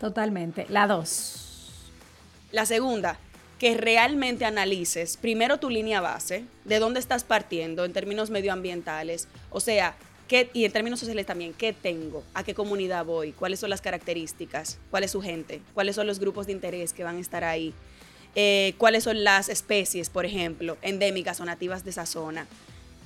Totalmente. 0.00 0.66
La 0.68 0.86
dos. 0.86 1.80
La 2.50 2.66
segunda, 2.66 3.18
que 3.58 3.76
realmente 3.76 4.44
analices 4.44 5.16
primero 5.16 5.58
tu 5.58 5.70
línea 5.70 6.00
base, 6.00 6.44
de 6.64 6.78
dónde 6.80 6.98
estás 6.98 7.22
partiendo 7.22 7.84
en 7.84 7.92
términos 7.92 8.28
medioambientales, 8.28 9.28
o 9.50 9.60
sea, 9.60 9.94
¿qué, 10.32 10.48
y 10.54 10.64
en 10.64 10.72
términos 10.72 10.98
sociales 10.98 11.26
también, 11.26 11.52
¿qué 11.52 11.74
tengo? 11.74 12.24
¿A 12.32 12.42
qué 12.42 12.54
comunidad 12.54 13.04
voy? 13.04 13.32
¿Cuáles 13.32 13.60
son 13.60 13.68
las 13.68 13.82
características? 13.82 14.78
¿Cuál 14.90 15.04
es 15.04 15.10
su 15.10 15.20
gente? 15.20 15.60
¿Cuáles 15.74 15.94
son 15.94 16.06
los 16.06 16.18
grupos 16.18 16.46
de 16.46 16.52
interés 16.52 16.94
que 16.94 17.04
van 17.04 17.18
a 17.18 17.20
estar 17.20 17.44
ahí? 17.44 17.74
Eh, 18.34 18.72
¿Cuáles 18.78 19.04
son 19.04 19.24
las 19.24 19.50
especies, 19.50 20.08
por 20.08 20.24
ejemplo, 20.24 20.78
endémicas 20.80 21.38
o 21.40 21.44
nativas 21.44 21.84
de 21.84 21.90
esa 21.90 22.06
zona? 22.06 22.46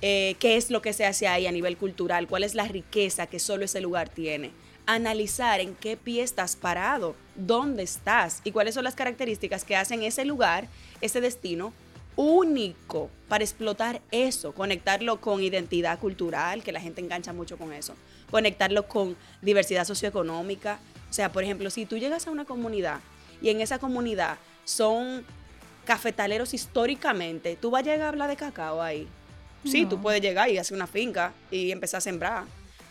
Eh, 0.03 0.37
¿Qué 0.39 0.57
es 0.57 0.71
lo 0.71 0.83
que 0.83 0.93
se 0.93 1.05
hace 1.05 1.27
ahí 1.27 1.49
a 1.49 1.53
nivel 1.53 1.77
cultural? 1.77 2.29
¿Cuál 2.29 2.45
es 2.45 2.55
la 2.55 2.69
riqueza 2.69 3.27
que 3.27 3.41
solo 3.41 3.65
ese 3.65 3.81
lugar 3.81 4.09
tiene? 4.09 4.53
analizar 4.89 5.59
en 5.59 5.75
qué 5.75 5.97
pie 5.97 6.23
estás 6.23 6.55
parado, 6.55 7.17
dónde 7.35 7.83
estás 7.83 8.41
y 8.45 8.53
cuáles 8.53 8.77
son 8.77 8.85
las 8.85 8.95
características 8.95 9.65
que 9.65 9.75
hacen 9.75 10.05
ese 10.05 10.25
lugar, 10.25 10.69
ese 11.01 11.21
destino 11.21 11.73
único 12.17 13.11
para 13.29 13.45
explotar 13.45 14.01
eso, 14.11 14.53
conectarlo 14.53 15.21
con 15.21 15.43
identidad 15.43 15.99
cultural, 15.99 16.63
que 16.63 16.73
la 16.73 16.81
gente 16.81 17.01
engancha 17.01 17.33
mucho 17.33 17.57
con 17.59 17.73
eso, 17.73 17.95
conectarlo 18.31 18.89
con 18.89 19.17
diversidad 19.43 19.85
socioeconómica. 19.85 20.79
O 21.11 21.13
sea, 21.13 21.31
por 21.31 21.45
ejemplo, 21.45 21.71
si 21.71 21.87
tú 21.87 21.99
llegas 21.99 22.27
a 22.27 22.31
una 22.31 22.45
comunidad 22.45 23.01
y 23.41 23.51
en 23.51 23.61
esa 23.61 23.79
comunidad 23.79 24.39
son 24.65 25.25
cafetaleros 25.85 26.55
históricamente, 26.55 27.57
tú 27.61 27.71
vas 27.71 27.83
a 27.83 27.85
llegar 27.85 28.07
a 28.07 28.09
hablar 28.09 28.29
de 28.29 28.37
cacao 28.37 28.83
ahí. 28.83 29.07
Sí, 29.65 29.85
tú 29.85 30.01
puedes 30.01 30.21
llegar 30.21 30.49
y 30.49 30.59
hacer 30.59 30.77
una 30.77 30.87
finca 30.87 31.33
y 31.51 31.73
empezar 31.73 31.99
a 31.99 32.01
sembrar 32.01 32.45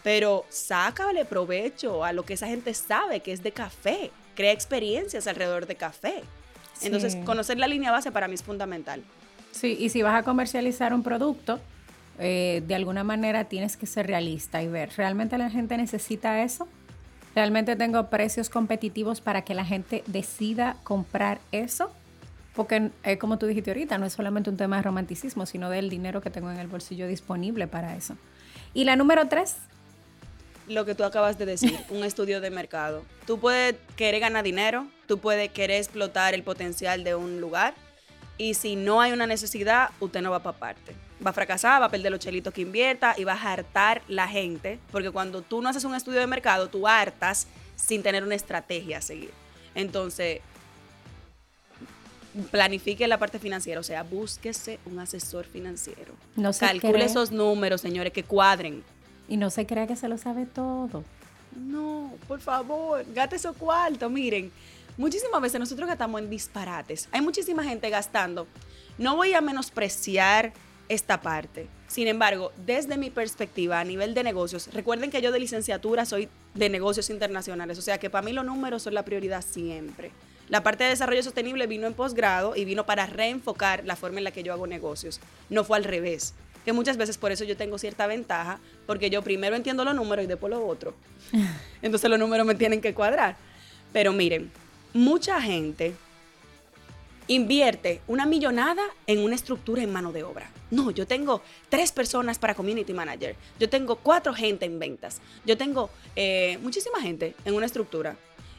pero 0.05 0.45
sácale 0.49 1.25
provecho 1.25 2.03
a 2.03 2.13
lo 2.13 2.23
que 2.23 2.35
esa 2.35 2.45
gente 2.45 2.75
sabe 2.75 3.21
que 3.21 3.31
es 3.31 3.41
de 3.41 3.51
café, 3.51 4.11
crea 4.35 4.51
experiencias 4.51 5.25
alrededor 5.25 5.65
de 5.65 5.73
café. 5.73 6.21
Entonces, 6.81 7.15
conocer 7.25 7.57
la 7.57 7.67
línea 7.67 7.91
base 7.91 8.11
para 8.11 8.27
mí 8.27 8.35
es 8.35 8.43
fundamental. 8.43 9.03
Sí, 9.51 9.77
y 9.79 9.89
si 9.89 10.01
vas 10.01 10.15
a 10.15 10.23
comercializar 10.23 10.93
un 10.93 11.03
producto, 11.03 11.59
eh, 12.19 12.63
de 12.67 12.75
alguna 12.75 13.03
manera 13.03 13.45
tienes 13.45 13.77
que 13.77 13.85
ser 13.85 14.07
realista 14.07 14.61
y 14.61 14.67
ver, 14.67 14.89
¿realmente 14.95 15.37
la 15.37 15.49
gente 15.49 15.77
necesita 15.77 16.43
eso? 16.43 16.67
¿Realmente 17.35 17.75
tengo 17.75 18.09
precios 18.09 18.49
competitivos 18.49 19.19
para 19.19 19.43
que 19.43 19.53
la 19.53 19.65
gente 19.65 20.03
decida 20.07 20.77
comprar 20.83 21.39
eso? 21.51 21.91
Porque, 22.55 22.91
eh, 23.03 23.17
como 23.17 23.37
tú 23.37 23.45
dijiste 23.45 23.71
ahorita, 23.71 23.97
no 23.97 24.05
es 24.05 24.13
solamente 24.13 24.49
un 24.49 24.55
tema 24.55 24.77
de 24.77 24.83
romanticismo, 24.83 25.45
sino 25.45 25.69
del 25.69 25.89
dinero 25.89 26.21
que 26.21 26.29
tengo 26.29 26.49
en 26.49 26.57
el 26.57 26.67
bolsillo 26.67 27.07
disponible 27.07 27.67
para 27.67 27.97
eso. 27.97 28.15
Y 28.73 28.85
la 28.85 28.95
número 28.95 29.27
tres, 29.27 29.57
lo 30.67 30.85
que 30.85 30.95
tú 30.95 31.03
acabas 31.03 31.37
de 31.37 31.45
decir, 31.45 31.77
un 31.89 32.03
estudio 32.05 32.41
de 32.41 32.49
mercado. 32.49 33.03
Tú 33.25 33.39
puedes 33.39 33.75
querer 33.95 34.21
ganar 34.21 34.43
dinero, 34.43 34.87
tú 35.07 35.19
puedes 35.19 35.49
querer 35.51 35.77
explotar 35.77 36.33
el 36.33 36.43
potencial 36.43 37.03
de 37.03 37.15
un 37.15 37.41
lugar 37.41 37.73
y 38.37 38.53
si 38.55 38.75
no 38.75 39.01
hay 39.01 39.11
una 39.11 39.27
necesidad, 39.27 39.91
usted 39.99 40.21
no 40.21 40.31
va 40.31 40.39
para 40.39 40.57
parte. 40.57 40.95
Va 41.25 41.29
a 41.29 41.33
fracasar, 41.33 41.81
va 41.81 41.85
a 41.85 41.89
perder 41.89 42.11
los 42.11 42.19
chelitos 42.19 42.53
que 42.53 42.61
invierta 42.61 43.15
y 43.17 43.23
va 43.23 43.33
a 43.33 43.53
hartar 43.53 44.01
la 44.07 44.27
gente, 44.27 44.79
porque 44.91 45.11
cuando 45.11 45.41
tú 45.41 45.61
no 45.61 45.69
haces 45.69 45.85
un 45.85 45.95
estudio 45.95 46.19
de 46.19 46.27
mercado, 46.27 46.67
tú 46.67 46.87
hartas 46.87 47.47
sin 47.75 48.03
tener 48.03 48.23
una 48.23 48.35
estrategia 48.35 48.97
a 48.97 49.01
seguir. 49.01 49.31
Entonces, 49.73 50.41
planifique 52.51 53.07
la 53.07 53.17
parte 53.17 53.39
financiera, 53.39 53.79
o 53.79 53.83
sea, 53.83 54.03
búsquese 54.03 54.79
un 54.85 54.99
asesor 54.99 55.45
financiero. 55.45 56.13
No 56.35 56.51
Calcule 56.53 57.05
esos 57.05 57.31
números, 57.31 57.81
señores, 57.81 58.11
que 58.11 58.23
cuadren. 58.23 58.83
Y 59.27 59.37
no 59.37 59.49
se 59.49 59.65
crea 59.65 59.87
que 59.87 59.95
se 59.95 60.07
lo 60.07 60.17
sabe 60.17 60.45
todo. 60.45 61.03
No, 61.55 62.11
por 62.27 62.39
favor, 62.41 63.05
gate 63.13 63.37
esos 63.37 63.55
cuarto. 63.55 64.09
Miren, 64.09 64.51
muchísimas 64.97 65.41
veces 65.41 65.59
nosotros 65.59 65.87
gastamos 65.87 66.21
en 66.21 66.29
disparates. 66.29 67.07
Hay 67.11 67.21
muchísima 67.21 67.63
gente 67.63 67.89
gastando. 67.89 68.47
No 68.97 69.15
voy 69.15 69.33
a 69.33 69.41
menospreciar 69.41 70.53
esta 70.89 71.21
parte. 71.21 71.67
Sin 71.87 72.07
embargo, 72.07 72.51
desde 72.65 72.97
mi 72.97 73.09
perspectiva 73.09 73.79
a 73.79 73.83
nivel 73.83 74.13
de 74.13 74.23
negocios, 74.23 74.69
recuerden 74.73 75.11
que 75.11 75.21
yo 75.21 75.31
de 75.31 75.39
licenciatura 75.39 76.05
soy 76.05 76.29
de 76.53 76.69
negocios 76.69 77.09
internacionales, 77.09 77.77
o 77.77 77.81
sea 77.81 77.97
que 77.97 78.09
para 78.09 78.25
mí 78.25 78.33
los 78.33 78.45
números 78.45 78.83
son 78.83 78.93
la 78.93 79.05
prioridad 79.05 79.43
siempre. 79.43 80.11
La 80.47 80.61
parte 80.61 80.83
de 80.83 80.91
desarrollo 80.91 81.23
sostenible 81.23 81.65
vino 81.65 81.87
en 81.87 81.95
posgrado 81.95 82.55
y 82.55 82.65
vino 82.65 82.85
para 82.85 83.07
reenfocar 83.07 83.83
la 83.83 83.95
forma 83.95 84.19
en 84.19 84.25
la 84.25 84.31
que 84.31 84.43
yo 84.43 84.53
hago 84.53 84.67
negocios. 84.67 85.19
No 85.49 85.63
fue 85.63 85.77
al 85.77 85.83
revés 85.83 86.35
que 86.65 86.73
muchas 86.73 86.97
veces 86.97 87.17
por 87.17 87.31
eso 87.31 87.43
yo 87.43 87.55
tengo 87.55 87.77
cierta 87.77 88.07
ventaja, 88.07 88.59
porque 88.87 89.09
yo 89.09 89.21
primero 89.21 89.55
entiendo 89.55 89.85
los 89.85 89.95
números 89.95 90.25
y 90.25 90.27
después 90.27 90.49
lo 90.49 90.65
otro. 90.65 90.95
Entonces 91.81 92.09
los 92.09 92.19
números 92.19 92.45
me 92.45 92.55
tienen 92.55 92.81
que 92.81 92.93
cuadrar. 92.93 93.37
Pero 93.93 94.11
miren, 94.11 94.51
mucha 94.93 95.39
gente 95.39 95.93
invierte 97.27 98.01
una 98.07 98.25
millonada 98.25 98.83
en 99.07 99.19
una 99.19 99.35
estructura 99.35 99.81
en 99.81 99.91
mano 99.91 100.11
de 100.11 100.23
obra. 100.23 100.49
No, 100.71 100.91
yo 100.91 101.07
tengo 101.07 101.41
tres 101.69 101.91
personas 101.91 102.39
para 102.39 102.55
community 102.55 102.93
manager. 102.93 103.35
Yo 103.59 103.69
tengo 103.69 103.95
cuatro 103.97 104.33
gente 104.33 104.65
en 104.65 104.79
ventas. 104.79 105.21
Yo 105.45 105.57
tengo 105.57 105.89
eh, 106.15 106.57
muchísima 106.61 106.99
gente 106.99 107.35
en 107.45 107.53
una 107.53 107.65
estructura. 107.65 108.15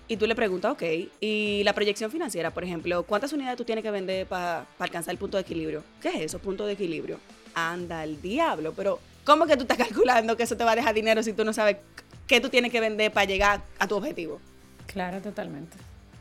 Y 0.09 0.17
tú 0.17 0.27
le 0.27 0.37
preguntas, 0.37 0.73
ok, 0.73 0.83
y 1.21 1.63
la 1.65 1.73
proyección 1.73 2.13
financiera, 2.13 2.55
por 2.55 2.63
ejemplo, 2.63 3.03
¿cuántas 3.03 3.33
unidades 3.33 3.57
tú 3.57 3.65
tienes 3.65 3.83
que 3.83 3.91
vender 3.91 4.27
para 4.27 4.65
alcanzar 4.79 5.13
el 5.13 5.19
punto 5.19 5.37
de 5.37 5.43
equilibrio? 5.43 5.83
¿Qué 6.01 6.11
es 6.11 6.17
eso, 6.17 6.39
punto 6.39 6.65
de 6.65 6.75
equilibrio? 6.75 7.19
Anda 7.57 8.05
el 8.05 8.23
diablo. 8.23 8.73
Pero, 8.77 9.01
¿cómo 9.25 9.47
que 9.47 9.57
tú 9.57 9.63
estás 9.63 9.79
calculando 9.79 10.37
que 10.37 10.45
eso 10.45 10.57
te 10.57 10.63
va 10.63 10.73
a 10.73 10.77
dejar 10.77 10.95
dinero 10.95 11.23
si 11.25 11.33
tú 11.33 11.45
no 11.45 11.53
sabes 11.53 11.79
qué 12.29 12.41
tú 12.41 12.49
tienes 12.49 12.71
que 12.71 12.79
vender 12.79 13.13
para 13.13 13.25
llegar 13.27 13.63
a 13.81 13.89
tu 13.89 13.97
objetivo? 13.97 14.41
Claro, 14.87 15.21
totalmente. 15.21 15.77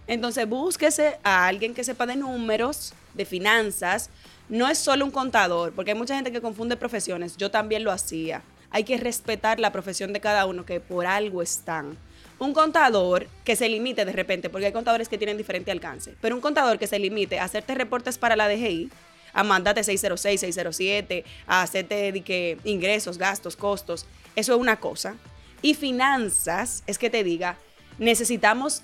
Entonces, 0.08 0.48
búsquese 0.48 1.18
a 1.24 1.48
alguien 1.48 1.74
que 1.74 1.84
sepa 1.84 2.06
de 2.06 2.16
números, 2.16 2.94
de 3.14 3.26
finanzas. 3.26 4.10
No 4.50 4.68
es 4.68 4.78
solo 4.78 5.06
un 5.06 5.12
contador, 5.12 5.74
porque 5.74 5.92
hay 5.92 5.98
mucha 5.98 6.16
gente 6.16 6.32
que 6.32 6.42
confunde 6.42 6.78
profesiones. 6.78 7.38
Yo 7.38 7.52
también 7.52 7.84
lo 7.84 7.92
hacía. 7.92 8.42
Hay 8.70 8.84
que 8.84 8.98
respetar 8.98 9.60
la 9.60 9.72
profesión 9.72 10.14
de 10.14 10.20
cada 10.20 10.46
uno, 10.46 10.66
que 10.66 10.80
por 10.80 11.06
algo 11.06 11.42
están. 11.42 11.98
Un 12.38 12.54
contador 12.54 13.28
que 13.44 13.56
se 13.56 13.70
limite 13.70 14.06
de 14.06 14.12
repente, 14.12 14.50
porque 14.50 14.68
hay 14.68 14.74
contadores 14.74 15.10
que 15.10 15.18
tienen 15.18 15.38
diferente 15.38 15.72
alcance, 15.72 16.14
pero 16.22 16.36
un 16.36 16.42
contador 16.42 16.78
que 16.78 16.86
se 16.86 17.00
limite 17.00 17.40
a 17.40 17.46
hacerte 17.46 17.74
reportes 17.76 18.18
para 18.18 18.36
la 18.36 18.50
DGI, 18.50 18.92
a 19.36 19.44
mandarte 19.44 19.84
606, 19.84 20.40
607, 20.40 21.26
a 21.46 21.62
hacerte 21.62 22.22
que, 22.22 22.58
ingresos, 22.64 23.20
gastos, 23.20 23.56
costos. 23.56 24.08
Eso 24.36 24.56
es 24.56 24.60
una 24.60 24.78
cosa. 24.78 25.16
Y 25.62 25.76
finanzas 25.76 26.84
es 26.88 26.98
que 26.98 27.10
te 27.10 27.24
diga, 27.24 27.58
necesitamos 28.00 28.82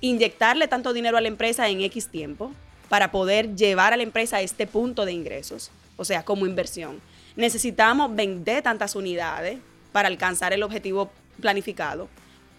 inyectarle 0.00 0.68
tanto 0.68 0.92
dinero 0.92 1.16
a 1.16 1.20
la 1.20 1.28
empresa 1.28 1.68
en 1.68 1.80
X 1.80 2.08
tiempo 2.08 2.52
para 2.88 3.10
poder 3.10 3.54
llevar 3.54 3.92
a 3.92 3.96
la 3.96 4.02
empresa 4.02 4.38
a 4.38 4.42
este 4.42 4.66
punto 4.66 5.06
de 5.06 5.12
ingresos, 5.12 5.70
o 5.96 6.04
sea, 6.04 6.24
como 6.24 6.44
inversión. 6.44 7.00
Necesitamos 7.36 8.14
vender 8.14 8.62
tantas 8.62 8.96
unidades 8.96 9.58
para 9.92 10.08
alcanzar 10.08 10.52
el 10.52 10.62
objetivo 10.62 11.10
planificado. 11.40 12.08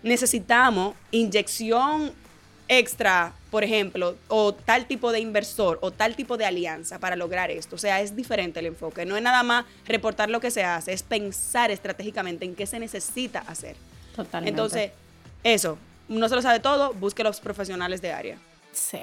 Necesitamos 0.04 0.96
inyección 1.12 2.13
extra, 2.67 3.34
por 3.51 3.63
ejemplo, 3.63 4.15
o 4.27 4.53
tal 4.53 4.86
tipo 4.86 5.12
de 5.12 5.19
inversor 5.19 5.79
o 5.81 5.91
tal 5.91 6.15
tipo 6.15 6.38
de 6.38 6.45
alianza 6.45 7.00
para 7.00 7.15
lograr 7.15 7.51
esto. 7.51 7.75
O 7.75 7.79
sea, 7.79 8.01
es 8.01 8.15
diferente 8.15 8.60
el 8.60 8.67
enfoque. 8.67 9.05
No 9.05 9.15
es 9.17 9.24
nada 9.24 9.43
más 9.43 9.65
reportar 9.86 10.29
lo 10.29 10.39
que 10.39 10.51
se 10.51 10.63
hace, 10.63 10.93
es 10.93 11.03
pensar 11.03 11.72
estratégicamente 11.72 12.45
en 12.45 12.55
qué 12.55 12.65
se 12.65 12.79
necesita 12.79 13.39
hacer. 13.39 13.75
Totalmente. 14.15 14.50
Entonces, 14.50 14.91
eso, 15.43 15.77
no 16.07 16.29
se 16.29 16.36
lo 16.36 16.41
sabe 16.41 16.60
todo, 16.60 16.93
busque 16.93 17.24
los 17.24 17.39
profesionales 17.39 18.01
de 18.01 18.12
área. 18.12 18.38
Sí. 18.72 19.00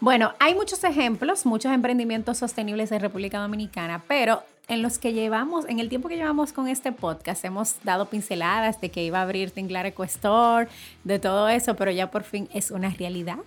Bueno, 0.00 0.34
hay 0.40 0.54
muchos 0.54 0.82
ejemplos, 0.82 1.46
muchos 1.46 1.72
emprendimientos 1.72 2.38
sostenibles 2.38 2.90
en 2.90 3.00
República 3.00 3.38
Dominicana, 3.38 4.02
pero 4.08 4.42
en 4.68 4.82
los 4.82 4.98
que 4.98 5.12
llevamos, 5.12 5.66
en 5.68 5.78
el 5.78 5.88
tiempo 5.88 6.08
que 6.08 6.16
llevamos 6.16 6.52
con 6.52 6.68
este 6.68 6.92
podcast, 6.92 7.44
hemos 7.44 7.76
dado 7.84 8.06
pinceladas 8.06 8.80
de 8.80 8.90
que 8.90 9.04
iba 9.04 9.18
a 9.18 9.22
abrir 9.22 9.50
Tinglar 9.50 9.86
Eco 9.86 10.04
Store, 10.04 10.68
de 11.04 11.18
todo 11.18 11.48
eso, 11.48 11.76
pero 11.76 11.90
ya 11.90 12.10
por 12.10 12.22
fin 12.22 12.48
es 12.54 12.70
una 12.70 12.90
realidad. 12.90 13.38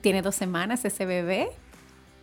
Tiene 0.00 0.22
dos 0.22 0.34
semanas 0.34 0.84
ese 0.84 1.04
bebé. 1.04 1.48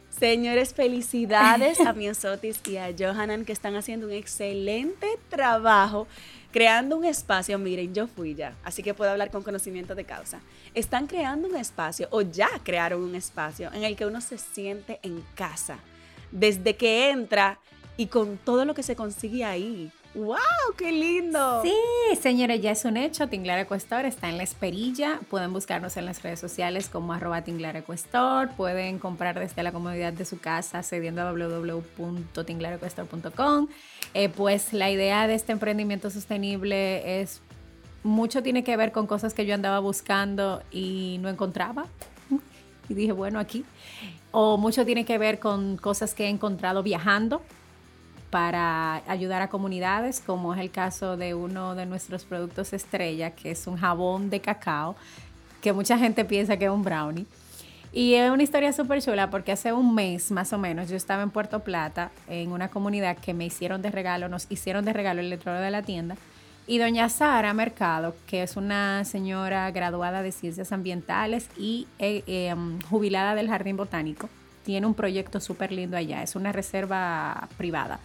Señores, 0.09 0.73
felicidades 0.73 1.79
a 1.79 1.93
Miosotis 1.93 2.61
y 2.67 2.77
a 2.77 2.93
Johanan 2.97 3.45
que 3.45 3.51
están 3.51 3.75
haciendo 3.75 4.07
un 4.07 4.13
excelente 4.13 5.07
trabajo 5.29 6.07
creando 6.51 6.97
un 6.97 7.05
espacio. 7.05 7.57
Miren, 7.59 7.93
yo 7.93 8.07
fui 8.07 8.35
ya, 8.35 8.55
así 8.63 8.83
que 8.83 8.93
puedo 8.93 9.11
hablar 9.11 9.31
con 9.31 9.43
conocimiento 9.43 9.95
de 9.95 10.05
causa. 10.05 10.39
Están 10.73 11.07
creando 11.07 11.47
un 11.47 11.55
espacio 11.55 12.07
o 12.11 12.21
ya 12.21 12.49
crearon 12.63 13.03
un 13.03 13.15
espacio 13.15 13.71
en 13.73 13.83
el 13.83 13.95
que 13.95 14.05
uno 14.05 14.21
se 14.21 14.37
siente 14.37 14.99
en 15.03 15.23
casa. 15.35 15.77
Desde 16.31 16.75
que 16.75 17.09
entra 17.09 17.59
y 17.97 18.07
con 18.07 18.37
todo 18.37 18.65
lo 18.65 18.73
que 18.73 18.83
se 18.83 18.95
consigue 18.95 19.45
ahí. 19.45 19.91
¡Wow! 20.15 20.37
¡Qué 20.77 20.91
lindo! 20.91 21.61
Sí, 21.63 21.73
señores, 22.21 22.61
ya 22.61 22.69
es 22.71 22.85
un 22.85 22.97
hecho. 22.97 23.29
Tinglar 23.29 23.57
Ecuestor 23.57 24.05
está 24.05 24.29
en 24.29 24.37
la 24.37 24.43
esperilla. 24.43 25.19
Pueden 25.27 25.51
buscarnos 25.53 25.97
en 25.97 26.05
las 26.05 26.21
redes 26.21 26.39
sociales 26.39 26.87
como 26.87 27.13
arroba 27.13 27.41
Tinglar 27.41 27.75
Ecuestor. 27.77 28.51
Pueden 28.51 28.99
comprar 28.99 29.39
desde 29.39 29.63
la 29.63 29.71
comodidad 29.71 30.13
de 30.13 30.25
su 30.25 30.39
casa 30.39 30.77
accediendo 30.79 31.23
a 31.23 31.31
www.tinglarecuestor.com. 31.31 33.69
Eh, 34.13 34.29
pues 34.29 34.71
la 34.71 34.91
idea 34.91 35.27
de 35.27 35.33
este 35.33 35.51
emprendimiento 35.51 36.11
sostenible 36.11 37.21
es 37.21 37.41
mucho 38.03 38.43
tiene 38.43 38.63
que 38.63 38.77
ver 38.77 38.91
con 38.91 39.07
cosas 39.07 39.33
que 39.33 39.47
yo 39.47 39.55
andaba 39.55 39.79
buscando 39.79 40.61
y 40.69 41.17
no 41.21 41.29
encontraba. 41.29 41.87
Y 42.87 42.93
dije, 42.93 43.13
bueno, 43.13 43.39
aquí. 43.39 43.65
O 44.31 44.57
mucho 44.57 44.85
tiene 44.85 45.05
que 45.05 45.17
ver 45.17 45.39
con 45.39 45.77
cosas 45.77 46.13
que 46.13 46.25
he 46.25 46.29
encontrado 46.29 46.83
viajando 46.83 47.41
para 48.33 49.03
ayudar 49.07 49.43
a 49.43 49.47
comunidades, 49.47 50.19
como 50.19 50.55
es 50.55 50.59
el 50.59 50.71
caso 50.71 51.17
de 51.17 51.35
uno 51.35 51.75
de 51.75 51.85
nuestros 51.85 52.25
productos 52.25 52.73
estrella, 52.73 53.29
que 53.29 53.51
es 53.51 53.67
un 53.67 53.77
jabón 53.77 54.31
de 54.31 54.39
cacao, 54.39 54.95
que 55.61 55.71
mucha 55.71 55.99
gente 55.99 56.25
piensa 56.25 56.57
que 56.57 56.65
es 56.65 56.71
un 56.71 56.81
brownie. 56.81 57.27
Y 57.91 58.15
es 58.15 58.31
una 58.31 58.41
historia 58.41 58.73
súper 58.73 59.03
chula 59.03 59.29
porque 59.29 59.51
hace 59.51 59.71
un 59.71 59.93
mes 59.93 60.31
más 60.31 60.51
o 60.51 60.57
menos 60.57 60.89
yo 60.89 60.95
estaba 60.95 61.21
en 61.21 61.29
Puerto 61.29 61.59
Plata 61.59 62.09
en 62.27 62.51
una 62.51 62.69
comunidad 62.69 63.17
que 63.17 63.35
me 63.35 63.45
hicieron 63.45 63.83
de 63.83 63.91
regalo, 63.91 64.27
nos 64.29 64.47
hicieron 64.49 64.83
de 64.83 64.93
regalo 64.93 65.21
el 65.21 65.29
letrero 65.29 65.59
de 65.59 65.69
la 65.69 65.83
tienda. 65.83 66.15
Y 66.65 66.79
doña 66.79 67.09
Sara 67.09 67.53
Mercado, 67.53 68.15
que 68.25 68.41
es 68.41 68.57
una 68.57 69.05
señora 69.05 69.69
graduada 69.69 70.23
de 70.23 70.31
ciencias 70.31 70.71
ambientales 70.71 71.49
y 71.55 71.85
eh, 71.99 72.23
eh, 72.25 72.55
jubilada 72.89 73.35
del 73.35 73.47
Jardín 73.47 73.77
Botánico, 73.77 74.27
tiene 74.63 74.87
un 74.87 74.93
proyecto 74.93 75.39
súper 75.39 75.71
lindo 75.71 75.97
allá, 75.97 76.23
es 76.23 76.35
una 76.35 76.51
reserva 76.51 77.47
privada. 77.57 77.99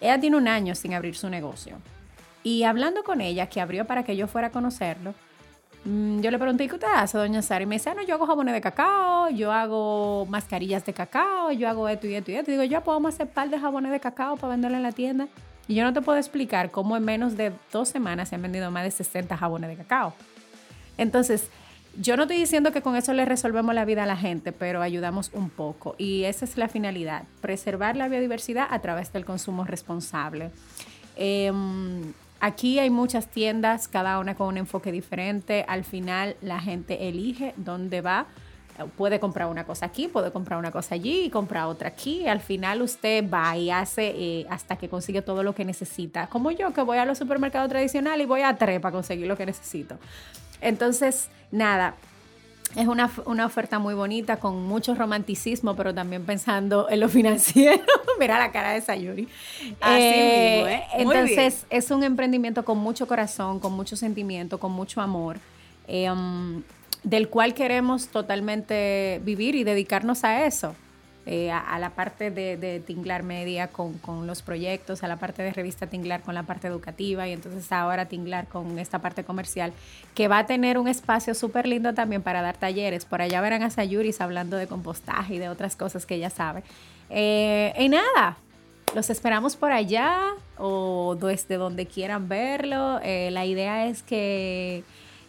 Ella 0.00 0.18
tiene 0.18 0.36
un 0.36 0.48
año 0.48 0.74
sin 0.74 0.94
abrir 0.94 1.16
su 1.16 1.28
negocio. 1.28 1.76
Y 2.42 2.62
hablando 2.62 3.02
con 3.02 3.20
ella, 3.20 3.48
que 3.48 3.60
abrió 3.60 3.84
para 3.86 4.04
que 4.04 4.16
yo 4.16 4.28
fuera 4.28 4.48
a 4.48 4.50
conocerlo, 4.50 5.14
mm, 5.84 6.20
yo 6.20 6.30
le 6.30 6.38
pregunté, 6.38 6.68
¿qué 6.68 6.74
usted 6.74 6.88
hace, 6.94 7.18
doña 7.18 7.42
Sara? 7.42 7.64
Y 7.64 7.66
me 7.66 7.76
dice, 7.76 7.90
ah, 7.90 7.94
no, 7.94 8.02
yo 8.02 8.14
hago 8.14 8.26
jabones 8.26 8.54
de 8.54 8.60
cacao, 8.60 9.28
yo 9.30 9.52
hago 9.52 10.26
mascarillas 10.26 10.86
de 10.86 10.92
cacao, 10.92 11.50
yo 11.52 11.68
hago 11.68 11.88
esto 11.88 12.06
y 12.06 12.14
esto 12.14 12.30
y 12.30 12.34
esto. 12.36 12.50
Y 12.50 12.54
digo, 12.54 12.64
yo 12.64 12.82
podemos 12.82 13.14
hacer 13.14 13.28
par 13.28 13.50
de 13.50 13.58
jabones 13.58 13.92
de 13.92 14.00
cacao 14.00 14.36
para 14.36 14.52
venderlo 14.52 14.76
en 14.76 14.82
la 14.82 14.92
tienda. 14.92 15.28
Y 15.66 15.74
yo 15.74 15.84
no 15.84 15.92
te 15.92 16.00
puedo 16.00 16.16
explicar 16.18 16.70
cómo 16.70 16.96
en 16.96 17.04
menos 17.04 17.36
de 17.36 17.52
dos 17.72 17.88
semanas 17.88 18.30
se 18.30 18.36
han 18.36 18.42
vendido 18.42 18.70
más 18.70 18.84
de 18.84 18.90
60 18.90 19.36
jabones 19.36 19.68
de 19.68 19.76
cacao. 19.76 20.14
Entonces, 20.96 21.50
yo 22.00 22.16
no 22.16 22.22
estoy 22.22 22.38
diciendo 22.38 22.70
que 22.70 22.80
con 22.80 22.94
eso 22.94 23.12
le 23.12 23.24
resolvemos 23.24 23.74
la 23.74 23.84
vida 23.84 24.04
a 24.04 24.06
la 24.06 24.16
gente, 24.16 24.52
pero 24.52 24.82
ayudamos 24.82 25.30
un 25.32 25.50
poco. 25.50 25.96
Y 25.98 26.24
esa 26.24 26.44
es 26.44 26.56
la 26.56 26.68
finalidad, 26.68 27.24
preservar 27.40 27.96
la 27.96 28.08
biodiversidad 28.08 28.68
a 28.70 28.78
través 28.78 29.12
del 29.12 29.24
consumo 29.24 29.64
responsable. 29.64 30.50
Em, 31.16 32.12
aquí 32.38 32.78
hay 32.78 32.90
muchas 32.90 33.26
tiendas, 33.26 33.88
cada 33.88 34.20
una 34.20 34.36
con 34.36 34.46
un 34.46 34.58
enfoque 34.58 34.92
diferente. 34.92 35.64
Al 35.66 35.82
final 35.82 36.36
la 36.40 36.60
gente 36.60 37.08
elige 37.08 37.52
dónde 37.56 38.00
va. 38.00 38.26
Puede 38.96 39.18
comprar 39.18 39.48
una 39.48 39.64
cosa 39.64 39.86
aquí, 39.86 40.06
puede 40.06 40.30
comprar 40.30 40.56
una 40.56 40.70
cosa 40.70 40.94
allí 40.94 41.24
y 41.24 41.30
comprar 41.30 41.64
otra 41.64 41.88
aquí. 41.88 42.28
Al 42.28 42.40
final 42.40 42.80
usted 42.80 43.28
va 43.28 43.56
y 43.56 43.72
hace 43.72 44.14
eh, 44.16 44.46
hasta 44.50 44.76
que 44.76 44.88
consigue 44.88 45.20
todo 45.20 45.42
lo 45.42 45.52
que 45.52 45.64
necesita. 45.64 46.28
Como 46.28 46.52
yo, 46.52 46.72
que 46.72 46.82
voy 46.82 46.98
a 46.98 47.04
los 47.04 47.18
supermercados 47.18 47.68
tradicionales 47.68 48.24
y 48.24 48.28
voy 48.28 48.42
a 48.42 48.56
tres 48.56 48.78
para 48.78 48.92
conseguir 48.92 49.26
lo 49.26 49.36
que 49.36 49.46
necesito. 49.46 49.98
Entonces, 50.60 51.28
nada, 51.50 51.94
es 52.76 52.86
una, 52.86 53.46
oferta 53.46 53.78
muy 53.78 53.94
bonita, 53.94 54.36
con 54.36 54.62
mucho 54.64 54.94
romanticismo, 54.94 55.74
pero 55.74 55.94
también 55.94 56.24
pensando 56.24 56.88
en 56.90 57.00
lo 57.00 57.08
financiero. 57.08 57.82
Mira 58.20 58.38
la 58.38 58.52
cara 58.52 58.72
de 58.72 58.80
Sayuri. 58.80 59.28
Así 59.80 60.02
eh, 60.02 60.56
mismo, 60.56 60.68
¿eh? 60.68 60.84
entonces, 60.94 61.66
es 61.70 61.90
un 61.90 62.02
emprendimiento 62.04 62.64
con 62.64 62.78
mucho 62.78 63.06
corazón, 63.06 63.58
con 63.58 63.72
mucho 63.72 63.96
sentimiento, 63.96 64.58
con 64.58 64.72
mucho 64.72 65.00
amor, 65.00 65.38
em, 65.86 66.62
del 67.02 67.28
cual 67.28 67.54
queremos 67.54 68.08
totalmente 68.08 69.20
vivir 69.24 69.54
y 69.54 69.64
dedicarnos 69.64 70.24
a 70.24 70.44
eso. 70.44 70.74
Eh, 71.30 71.50
a, 71.50 71.78
la 71.78 71.90
parte 71.90 72.30
de, 72.30 72.82
Tinglar 72.86 73.22
Media 73.22 73.68
con, 73.68 74.26
los 74.26 74.40
proyectos, 74.40 75.02
a 75.02 75.08
la 75.08 75.18
parte 75.18 75.42
de 75.42 75.52
revista 75.52 75.86
Tinglar 75.86 76.22
con 76.22 76.34
la 76.34 76.44
parte 76.44 76.68
educativa 76.68 77.28
y 77.28 77.32
entonces 77.32 77.70
ahora 77.70 78.06
Tinglar 78.06 78.48
con 78.48 78.78
esta 78.78 79.00
parte 79.00 79.24
comercial, 79.24 79.74
que 80.14 80.26
va 80.26 80.38
a 80.38 80.46
tener 80.46 80.78
un 80.78 80.88
espacio 80.88 81.34
súper 81.34 81.68
lindo 81.68 81.92
también 81.92 82.22
para 82.22 82.40
dar 82.40 82.56
talleres. 82.56 83.04
Por 83.04 83.20
allá 83.20 83.42
verán 83.42 83.62
a 83.62 83.68
Sayuris 83.68 84.22
hablando 84.22 84.56
de 84.56 84.66
compostaje 84.68 85.34
y 85.34 85.38
de 85.38 85.50
otras 85.50 85.76
cosas 85.76 86.06
que 86.06 86.14
ella 86.14 86.30
sabe. 86.30 86.62
Eh, 87.10 87.74
y 87.78 87.90
nada, 87.90 88.38
los 88.94 89.10
esperamos 89.10 89.54
por 89.54 89.70
allá 89.70 90.32
o 90.56 91.14
desde 91.20 91.56
donde 91.56 91.84
quieran 91.84 92.30
verlo. 92.30 93.00
Eh, 93.02 93.28
la 93.32 93.44
idea 93.44 93.86
es 93.86 94.02
que 94.02 94.82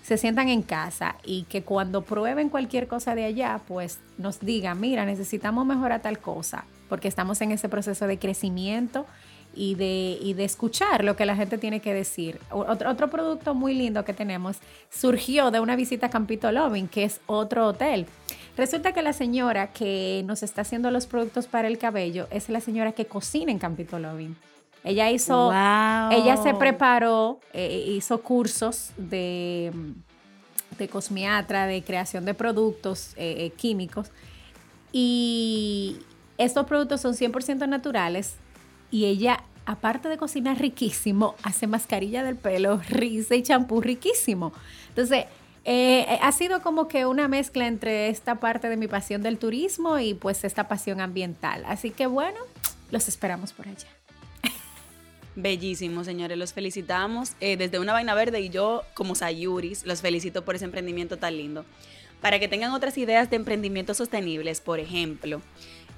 se 0.09 0.17
sientan 0.17 0.49
en 0.49 0.63
casa 0.63 1.17
y 1.23 1.43
que 1.43 1.61
cuando 1.61 2.01
prueben 2.01 2.49
cualquier 2.49 2.87
cosa 2.87 3.13
de 3.13 3.25
allá, 3.25 3.61
pues 3.67 3.99
nos 4.17 4.39
digan, 4.39 4.79
mira, 4.79 5.05
necesitamos 5.05 5.67
mejorar 5.67 6.01
tal 6.01 6.17
cosa, 6.17 6.65
porque 6.89 7.07
estamos 7.07 7.39
en 7.41 7.51
ese 7.51 7.69
proceso 7.69 8.07
de 8.07 8.17
crecimiento 8.17 9.05
y 9.53 9.75
de, 9.75 10.33
de 10.35 10.43
escuchar 10.43 11.03
lo 11.03 11.15
que 11.15 11.27
la 11.27 11.35
gente 11.35 11.59
tiene 11.59 11.79
que 11.79 11.93
decir. 11.93 12.39
Otro, 12.49 12.89
otro 12.89 13.11
producto 13.11 13.53
muy 13.53 13.75
lindo 13.75 14.03
que 14.03 14.15
tenemos 14.15 14.57
surgió 14.89 15.51
de 15.51 15.59
una 15.59 15.75
visita 15.75 16.07
a 16.07 16.09
Campito 16.09 16.51
Loving, 16.51 16.87
que 16.87 17.03
es 17.03 17.21
otro 17.27 17.67
hotel. 17.67 18.07
Resulta 18.57 18.93
que 18.93 19.03
la 19.03 19.13
señora 19.13 19.73
que 19.73 20.23
nos 20.25 20.41
está 20.41 20.61
haciendo 20.61 20.89
los 20.89 21.05
productos 21.05 21.45
para 21.45 21.67
el 21.67 21.77
cabello 21.77 22.27
es 22.31 22.49
la 22.49 22.61
señora 22.61 22.93
que 22.93 23.05
cocina 23.05 23.51
en 23.51 23.59
Campito 23.59 23.99
Loving. 23.99 24.35
Ella 24.83 25.11
hizo, 25.11 25.51
ella 25.51 26.37
se 26.41 26.53
preparó, 26.53 27.39
eh, 27.53 27.85
hizo 27.87 28.21
cursos 28.21 28.91
de, 28.97 29.71
de 30.77 30.87
cosmiatra, 30.87 31.65
de 31.65 31.83
creación 31.83 32.25
de 32.25 32.33
productos 32.33 33.13
eh, 33.17 33.35
eh, 33.37 33.49
químicos. 33.51 34.11
Y 34.91 35.97
estos 36.37 36.65
productos 36.65 37.01
son 37.01 37.13
100% 37.13 37.67
naturales 37.67 38.35
y 38.89 39.05
ella, 39.05 39.43
aparte 39.65 40.07
de 40.07 40.17
cocinar 40.17 40.57
riquísimo, 40.59 41.35
hace 41.43 41.67
mascarilla 41.67 42.23
del 42.23 42.37
pelo, 42.37 42.79
risa 42.89 43.35
y 43.35 43.43
champú 43.43 43.81
riquísimo. 43.81 44.53
Entonces, 44.89 45.25
ha 46.21 46.31
sido 46.31 46.63
como 46.63 46.87
que 46.87 47.05
una 47.05 47.27
mezcla 47.27 47.67
entre 47.67 48.09
esta 48.09 48.39
parte 48.39 48.69
de 48.69 48.77
mi 48.77 48.87
pasión 48.87 49.21
del 49.21 49.37
turismo 49.37 49.99
y 49.99 50.15
pues 50.15 50.43
esta 50.43 50.67
pasión 50.67 50.99
ambiental. 50.99 51.63
Así 51.67 51.91
que 51.91 52.07
bueno, 52.07 52.39
los 52.89 53.07
esperamos 53.07 53.53
por 53.53 53.67
allá. 53.67 53.98
Bellísimo, 55.41 56.03
señores, 56.03 56.37
los 56.37 56.51
felicitamos. 56.51 57.31
Eh, 57.39 57.55
desde 57.55 57.79
Una 57.79 57.93
Vaina 57.93 58.13
Verde 58.13 58.41
y 58.41 58.49
yo, 58.49 58.83
como 58.93 59.15
Sayuris, 59.15 59.85
los 59.85 60.01
felicito 60.01 60.43
por 60.43 60.55
ese 60.55 60.65
emprendimiento 60.65 61.15
tan 61.15 61.37
lindo. 61.37 61.63
Para 62.19 62.39
que 62.39 62.49
tengan 62.49 62.71
otras 62.73 62.97
ideas 62.97 63.29
de 63.29 63.37
emprendimientos 63.37 63.95
sostenibles, 63.95 64.59
por 64.59 64.81
ejemplo, 64.81 65.41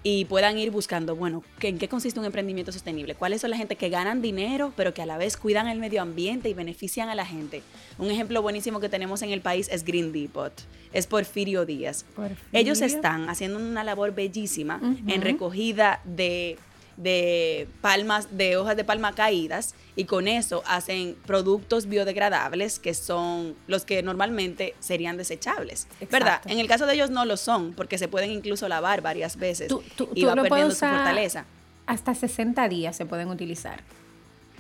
y 0.04 0.26
puedan 0.26 0.60
ir 0.60 0.70
buscando, 0.70 1.16
bueno, 1.16 1.44
¿en 1.60 1.80
qué 1.80 1.88
consiste 1.88 2.20
un 2.20 2.28
emprendimiento 2.28 2.72
sostenible? 2.72 3.16
¿Cuáles 3.16 3.42
son 3.42 3.50
la 3.50 3.58
gente 3.58 3.78
que 3.78 3.90
ganan 3.90 4.22
dinero, 4.22 4.74
pero 4.76 4.94
que 4.94 5.02
a 5.02 5.08
la 5.08 5.18
vez 5.18 5.38
cuidan 5.38 5.68
el 5.68 5.80
medio 5.80 6.04
ambiente 6.04 6.48
y 6.48 6.54
benefician 6.54 7.10
a 7.10 7.16
la 7.16 7.26
gente? 7.26 7.64
Un 7.98 8.12
ejemplo 8.12 8.44
buenísimo 8.44 8.80
que 8.80 8.90
tenemos 8.90 9.24
en 9.24 9.32
el 9.32 9.42
país 9.42 9.70
es 9.72 9.84
Green 9.84 10.12
Depot. 10.12 10.54
Es 10.94 11.08
Porfirio 11.08 11.66
Díaz. 11.66 12.06
Ellos 12.52 12.82
están 12.82 13.28
haciendo 13.28 13.58
una 13.58 13.84
labor 13.84 14.14
bellísima 14.14 14.80
en 15.08 15.22
recogida 15.24 16.00
de 16.04 16.60
de 17.02 17.68
palmas, 17.82 18.38
de 18.38 18.58
hojas 18.58 18.76
de 18.76 18.84
palma 18.84 19.14
caídas 19.14 19.74
y 19.96 20.06
con 20.06 20.28
eso 20.28 20.62
hacen 20.68 21.16
productos 21.26 21.88
biodegradables 21.88 22.80
que 22.80 22.94
son 22.94 23.56
los 23.68 23.86
que 23.86 24.04
normalmente 24.04 24.76
serían 24.80 25.18
desechables. 25.18 25.88
¿Verdad? 26.12 26.42
En 26.46 26.60
el 26.60 26.68
caso 26.68 26.86
de 26.86 26.94
ellos 26.94 27.10
no 27.10 27.26
lo 27.26 27.38
son 27.38 27.74
porque 27.74 27.98
se 27.98 28.08
pueden 28.08 28.32
incluso 28.32 28.68
lavar 28.68 29.02
varias 29.02 29.38
veces 29.38 29.72
y 30.14 30.26
va 30.26 30.36
perdiendo 30.36 30.72
su 30.72 30.86
fortaleza. 30.86 31.46
Hasta 31.88 32.14
60 32.14 32.70
días 32.70 32.96
se 32.96 33.06
pueden 33.06 33.30
utilizar. 33.30 33.82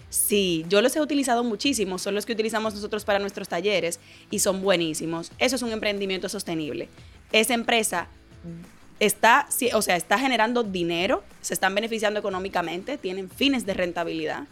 Sí, 0.09 0.65
yo 0.67 0.81
los 0.81 0.93
he 0.95 1.01
utilizado 1.01 1.43
muchísimo, 1.43 1.97
son 1.97 2.15
los 2.15 2.25
que 2.25 2.33
utilizamos 2.33 2.73
nosotros 2.73 3.05
para 3.05 3.19
nuestros 3.19 3.47
talleres 3.47 3.99
y 4.29 4.39
son 4.39 4.61
buenísimos. 4.61 5.31
Eso 5.37 5.55
es 5.55 5.61
un 5.61 5.71
emprendimiento 5.71 6.27
sostenible. 6.27 6.89
Esa 7.31 7.53
empresa 7.53 8.07
está, 9.01 9.47
o 9.73 9.81
sea, 9.81 9.95
está 9.95 10.19
generando 10.19 10.61
dinero, 10.61 11.23
se 11.41 11.55
están 11.55 11.73
beneficiando 11.73 12.19
económicamente, 12.19 12.99
tienen 12.99 13.29
fines 13.29 13.65
de 13.65 13.73
rentabilidad, 13.73 14.43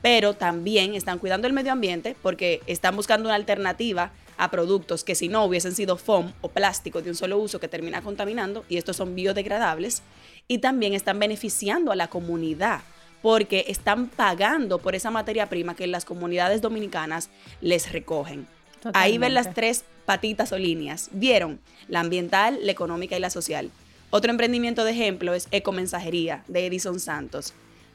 pero 0.00 0.34
también 0.34 0.94
están 0.94 1.18
cuidando 1.18 1.48
el 1.48 1.52
medio 1.52 1.72
ambiente 1.72 2.14
porque 2.22 2.62
están 2.68 2.94
buscando 2.94 3.28
una 3.28 3.34
alternativa 3.34 4.12
a 4.36 4.52
productos 4.52 5.02
que 5.02 5.16
si 5.16 5.28
no 5.28 5.44
hubiesen 5.44 5.74
sido 5.74 5.96
foam 5.96 6.32
o 6.42 6.48
plástico 6.48 7.02
de 7.02 7.10
un 7.10 7.16
solo 7.16 7.38
uso 7.38 7.58
que 7.58 7.66
termina 7.66 8.00
contaminando, 8.00 8.64
y 8.68 8.76
estos 8.76 8.96
son 8.96 9.16
biodegradables, 9.16 10.02
y 10.46 10.58
también 10.58 10.94
están 10.94 11.18
beneficiando 11.18 11.90
a 11.90 11.96
la 11.96 12.06
comunidad 12.06 12.82
porque 13.20 13.64
están 13.66 14.06
pagando 14.06 14.78
por 14.78 14.94
esa 14.94 15.10
materia 15.10 15.48
prima 15.48 15.74
que 15.74 15.88
las 15.88 16.04
comunidades 16.04 16.62
dominicanas 16.62 17.30
les 17.60 17.90
recogen. 17.90 18.46
Ahí 18.94 19.18
ven 19.18 19.34
las 19.34 19.52
tres 19.54 19.84
patitas 20.06 20.52
o 20.52 20.58
líneas. 20.58 21.08
Vieron 21.10 21.58
la 21.88 21.98
ambiental, 21.98 22.60
la 22.62 22.70
económica 22.70 23.16
y 23.16 23.20
la 23.20 23.30
social. 23.30 23.72
Otro 24.10 24.30
emprendimiento 24.30 24.84
de 24.84 24.92
ejemplo 24.92 25.34
es 25.34 25.48
Ecomensajería 25.50 26.42
de 26.48 26.66
Edison 26.66 26.98
Santos. 26.98 27.52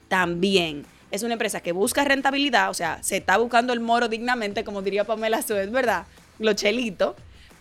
También 0.08 0.86
es 1.10 1.24
una 1.24 1.34
empresa 1.34 1.62
que 1.62 1.72
busca 1.72 2.04
rentabilidad, 2.04 2.70
o 2.70 2.74
sea, 2.74 3.02
se 3.02 3.18
está 3.18 3.38
buscando 3.38 3.74
el 3.74 3.80
moro 3.80 4.08
dignamente, 4.08 4.64
como 4.64 4.84
diría 4.84 5.06
Pamela 5.06 5.42
Suez, 5.42 5.72
¿verdad? 5.72 6.06
Lo 6.38 6.54
chelito, 6.54 7.16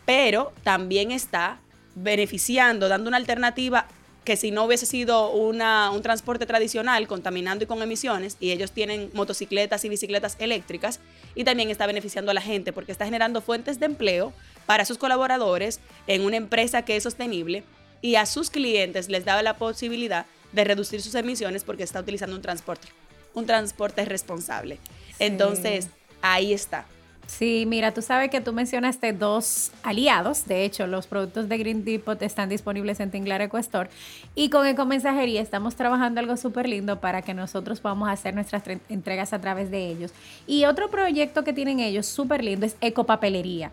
pero 0.04 0.52
también 0.62 1.12
está 1.12 1.60
beneficiando, 1.94 2.88
dando 2.88 3.08
una 3.08 3.16
alternativa 3.16 3.86
que 4.24 4.36
si 4.36 4.50
no 4.50 4.64
hubiese 4.64 4.86
sido 4.86 5.30
una, 5.32 5.90
un 5.90 6.02
transporte 6.02 6.46
tradicional 6.46 7.08
contaminando 7.08 7.64
y 7.64 7.66
con 7.66 7.82
emisiones, 7.82 8.36
y 8.38 8.52
ellos 8.52 8.70
tienen 8.70 9.10
motocicletas 9.14 9.84
y 9.84 9.88
bicicletas 9.88 10.36
eléctricas, 10.38 11.00
y 11.34 11.44
también 11.44 11.70
está 11.70 11.86
beneficiando 11.86 12.30
a 12.30 12.34
la 12.34 12.42
gente 12.42 12.72
porque 12.72 12.92
está 12.92 13.06
generando 13.06 13.40
fuentes 13.40 13.80
de 13.80 13.86
empleo 13.86 14.32
para 14.66 14.84
sus 14.84 14.98
colaboradores 14.98 15.80
en 16.06 16.22
una 16.22 16.36
empresa 16.36 16.82
que 16.82 16.96
es 16.96 17.02
sostenible 17.02 17.64
y 18.02 18.16
a 18.16 18.26
sus 18.26 18.50
clientes 18.50 19.08
les 19.08 19.24
da 19.24 19.40
la 19.42 19.56
posibilidad 19.56 20.26
de 20.52 20.64
reducir 20.64 21.00
sus 21.00 21.14
emisiones 21.14 21.64
porque 21.64 21.84
está 21.84 22.00
utilizando 22.00 22.36
un 22.36 22.42
transporte, 22.42 22.88
un 23.32 23.46
transporte 23.46 24.04
responsable. 24.04 24.78
Entonces, 25.18 25.88
ahí 26.20 26.52
está. 26.52 26.84
Sí, 27.26 27.64
mira, 27.66 27.94
tú 27.94 28.02
sabes 28.02 28.30
que 28.30 28.40
tú 28.40 28.52
mencionaste 28.52 29.12
dos 29.12 29.70
aliados. 29.82 30.46
De 30.46 30.64
hecho, 30.64 30.86
los 30.86 31.06
productos 31.06 31.48
de 31.48 31.56
Green 31.56 31.84
Depot 31.84 32.20
están 32.20 32.48
disponibles 32.48 33.00
en 33.00 33.10
Tinglar 33.10 33.40
Ecuestor. 33.40 33.88
Y 34.34 34.50
con 34.50 34.66
Ecomensajería 34.66 35.40
estamos 35.40 35.76
trabajando 35.76 36.20
algo 36.20 36.36
súper 36.36 36.68
lindo 36.68 37.00
para 37.00 37.22
que 37.22 37.32
nosotros 37.32 37.80
podamos 37.80 38.10
hacer 38.10 38.34
nuestras 38.34 38.64
entregas 38.88 39.32
a 39.32 39.40
través 39.40 39.70
de 39.70 39.86
ellos. 39.86 40.12
Y 40.46 40.64
otro 40.64 40.90
proyecto 40.90 41.44
que 41.44 41.52
tienen 41.52 41.80
ellos 41.80 42.06
súper 42.06 42.44
lindo 42.44 42.66
es 42.66 42.76
Ecopapelería, 42.80 43.72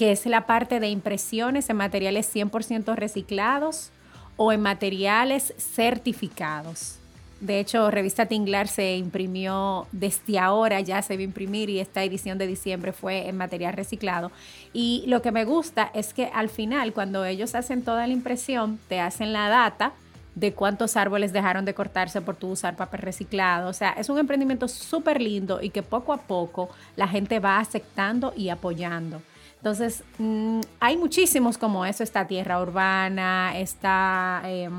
que 0.00 0.12
es 0.12 0.24
la 0.24 0.46
parte 0.46 0.80
de 0.80 0.88
impresiones 0.88 1.68
en 1.68 1.76
materiales 1.76 2.34
100% 2.34 2.94
reciclados 2.94 3.90
o 4.38 4.50
en 4.50 4.62
materiales 4.62 5.52
certificados. 5.58 6.96
De 7.40 7.60
hecho, 7.60 7.90
Revista 7.90 8.24
Tinglar 8.24 8.66
se 8.66 8.96
imprimió 8.96 9.86
desde 9.92 10.38
ahora, 10.38 10.80
ya 10.80 11.02
se 11.02 11.16
va 11.16 11.20
a 11.20 11.24
imprimir 11.24 11.68
y 11.68 11.80
esta 11.80 12.02
edición 12.02 12.38
de 12.38 12.46
diciembre 12.46 12.94
fue 12.94 13.28
en 13.28 13.36
material 13.36 13.74
reciclado. 13.74 14.32
Y 14.72 15.04
lo 15.06 15.20
que 15.20 15.32
me 15.32 15.44
gusta 15.44 15.90
es 15.92 16.14
que 16.14 16.30
al 16.32 16.48
final, 16.48 16.94
cuando 16.94 17.26
ellos 17.26 17.54
hacen 17.54 17.84
toda 17.84 18.06
la 18.06 18.14
impresión, 18.14 18.80
te 18.88 19.00
hacen 19.00 19.34
la 19.34 19.50
data 19.50 19.92
de 20.34 20.54
cuántos 20.54 20.96
árboles 20.96 21.34
dejaron 21.34 21.66
de 21.66 21.74
cortarse 21.74 22.22
por 22.22 22.36
tu 22.36 22.48
usar 22.48 22.74
papel 22.74 23.02
reciclado. 23.02 23.68
O 23.68 23.74
sea, 23.74 23.90
es 23.90 24.08
un 24.08 24.18
emprendimiento 24.18 24.66
súper 24.66 25.20
lindo 25.20 25.60
y 25.60 25.68
que 25.68 25.82
poco 25.82 26.14
a 26.14 26.22
poco 26.22 26.70
la 26.96 27.06
gente 27.06 27.38
va 27.38 27.58
aceptando 27.58 28.32
y 28.34 28.48
apoyando. 28.48 29.20
Entonces, 29.60 30.04
mm, 30.18 30.60
hay 30.80 30.96
muchísimos 30.96 31.58
como 31.58 31.84
eso. 31.84 32.02
Está 32.02 32.26
Tierra 32.26 32.62
Urbana, 32.62 33.58
está 33.58 34.40
eh, 34.46 34.70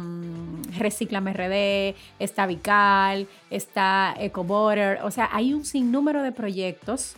Reciclame 0.78 1.34
RD, 1.34 1.96
está 2.18 2.48
Vical, 2.48 3.28
está 3.52 4.16
EcoBorder. 4.18 5.02
O 5.04 5.12
sea, 5.12 5.30
hay 5.32 5.54
un 5.54 5.66
sinnúmero 5.66 6.24
de 6.24 6.32
proyectos 6.32 7.16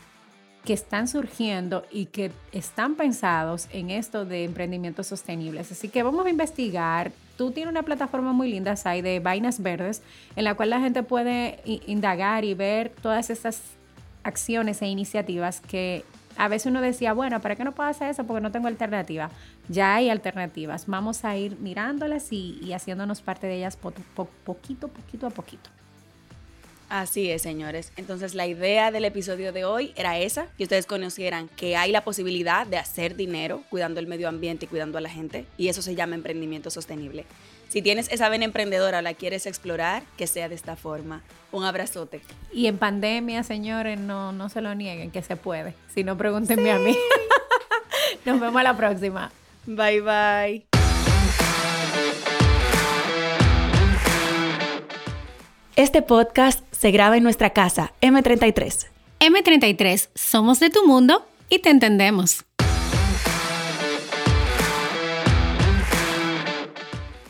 que 0.65 0.73
están 0.73 1.07
surgiendo 1.07 1.85
y 1.89 2.07
que 2.07 2.31
están 2.51 2.95
pensados 2.95 3.67
en 3.71 3.89
esto 3.89 4.25
de 4.25 4.43
emprendimientos 4.43 5.07
sostenibles. 5.07 5.71
Así 5.71 5.87
que 5.87 6.03
vamos 6.03 6.25
a 6.25 6.29
investigar. 6.29 7.13
Tú 7.37 7.51
tienes 7.51 7.71
una 7.71 7.83
plataforma 7.83 8.33
muy 8.33 8.49
linda, 8.49 8.75
Sai, 8.75 9.01
de 9.01 9.19
Vainas 9.21 9.61
Verdes, 9.61 10.03
en 10.35 10.43
la 10.43 10.55
cual 10.55 10.69
la 10.69 10.81
gente 10.81 11.01
puede 11.03 11.59
indagar 11.65 12.43
y 12.43 12.53
ver 12.55 12.89
todas 13.01 13.29
estas 13.29 13.61
acciones 14.23 14.81
e 14.81 14.87
iniciativas 14.87 15.59
que 15.59 16.05
a 16.37 16.47
veces 16.47 16.67
uno 16.67 16.81
decía, 16.81 17.13
bueno, 17.13 17.41
¿para 17.41 17.55
qué 17.55 17.63
no 17.63 17.73
puedo 17.73 17.89
hacer 17.89 18.09
eso? 18.09 18.25
Porque 18.25 18.41
no 18.41 18.51
tengo 18.51 18.67
alternativa. 18.67 19.29
Ya 19.69 19.95
hay 19.95 20.09
alternativas. 20.09 20.87
Vamos 20.87 21.25
a 21.25 21.35
ir 21.37 21.57
mirándolas 21.59 22.31
y, 22.31 22.71
haciéndonos 22.73 23.21
parte 23.21 23.47
de 23.47 23.57
ellas 23.57 23.77
poquito, 23.77 24.87
poquito 24.87 25.27
a 25.27 25.29
poquito. 25.29 25.69
Así 26.89 27.31
es, 27.31 27.41
señores. 27.41 27.91
Entonces 27.97 28.35
la 28.35 28.45
idea 28.45 28.91
del 28.91 29.05
episodio 29.05 29.51
de 29.51 29.65
hoy 29.65 29.93
era 29.95 30.19
esa, 30.19 30.45
que 30.57 30.63
ustedes 30.63 30.85
conocieran 30.85 31.49
que 31.55 31.75
hay 31.75 31.91
la 31.91 32.03
posibilidad 32.03 32.67
de 32.67 32.77
hacer 32.77 33.15
dinero 33.15 33.63
cuidando 33.71 33.99
el 33.99 34.05
medio 34.05 34.29
ambiente 34.29 34.65
y 34.65 34.67
cuidando 34.67 34.99
a 34.99 35.01
la 35.01 35.09
gente, 35.09 35.47
y 35.57 35.69
eso 35.69 35.81
se 35.81 35.95
llama 35.95 36.13
emprendimiento 36.13 36.69
sostenible. 36.69 37.25
Si 37.73 37.81
tienes 37.81 38.07
esa 38.11 38.29
vena 38.29 38.45
emprendedora, 38.45 39.01
la 39.01 39.15
quieres 39.15 39.47
explorar, 39.47 40.03
que 40.15 40.27
sea 40.27 40.47
de 40.47 40.53
esta 40.53 40.75
forma. 40.75 41.23
Un 41.51 41.63
abrazote. 41.63 42.21
Y 42.51 42.67
en 42.67 42.77
pandemia, 42.77 43.41
señores, 43.41 43.99
no, 43.99 44.31
no 44.31 44.47
se 44.49 44.61
lo 44.61 44.75
nieguen, 44.75 45.09
que 45.09 45.23
se 45.23 45.37
puede. 45.37 45.73
Si 45.91 46.03
no, 46.03 46.15
pregúntenme 46.15 46.71
a 46.71 46.77
mí. 46.77 46.95
Nos 48.25 48.39
vemos 48.39 48.59
a 48.59 48.63
la 48.63 48.77
próxima. 48.77 49.31
Bye, 49.65 50.01
bye. 50.01 50.67
Este 55.75 56.03
podcast 56.03 56.63
se 56.71 56.91
graba 56.91 57.17
en 57.17 57.23
nuestra 57.23 57.53
casa, 57.53 57.91
M33. 58.01 58.85
M33, 59.19 60.09
somos 60.13 60.59
de 60.59 60.69
tu 60.69 60.85
mundo 60.85 61.25
y 61.49 61.57
te 61.57 61.71
entendemos. 61.71 62.45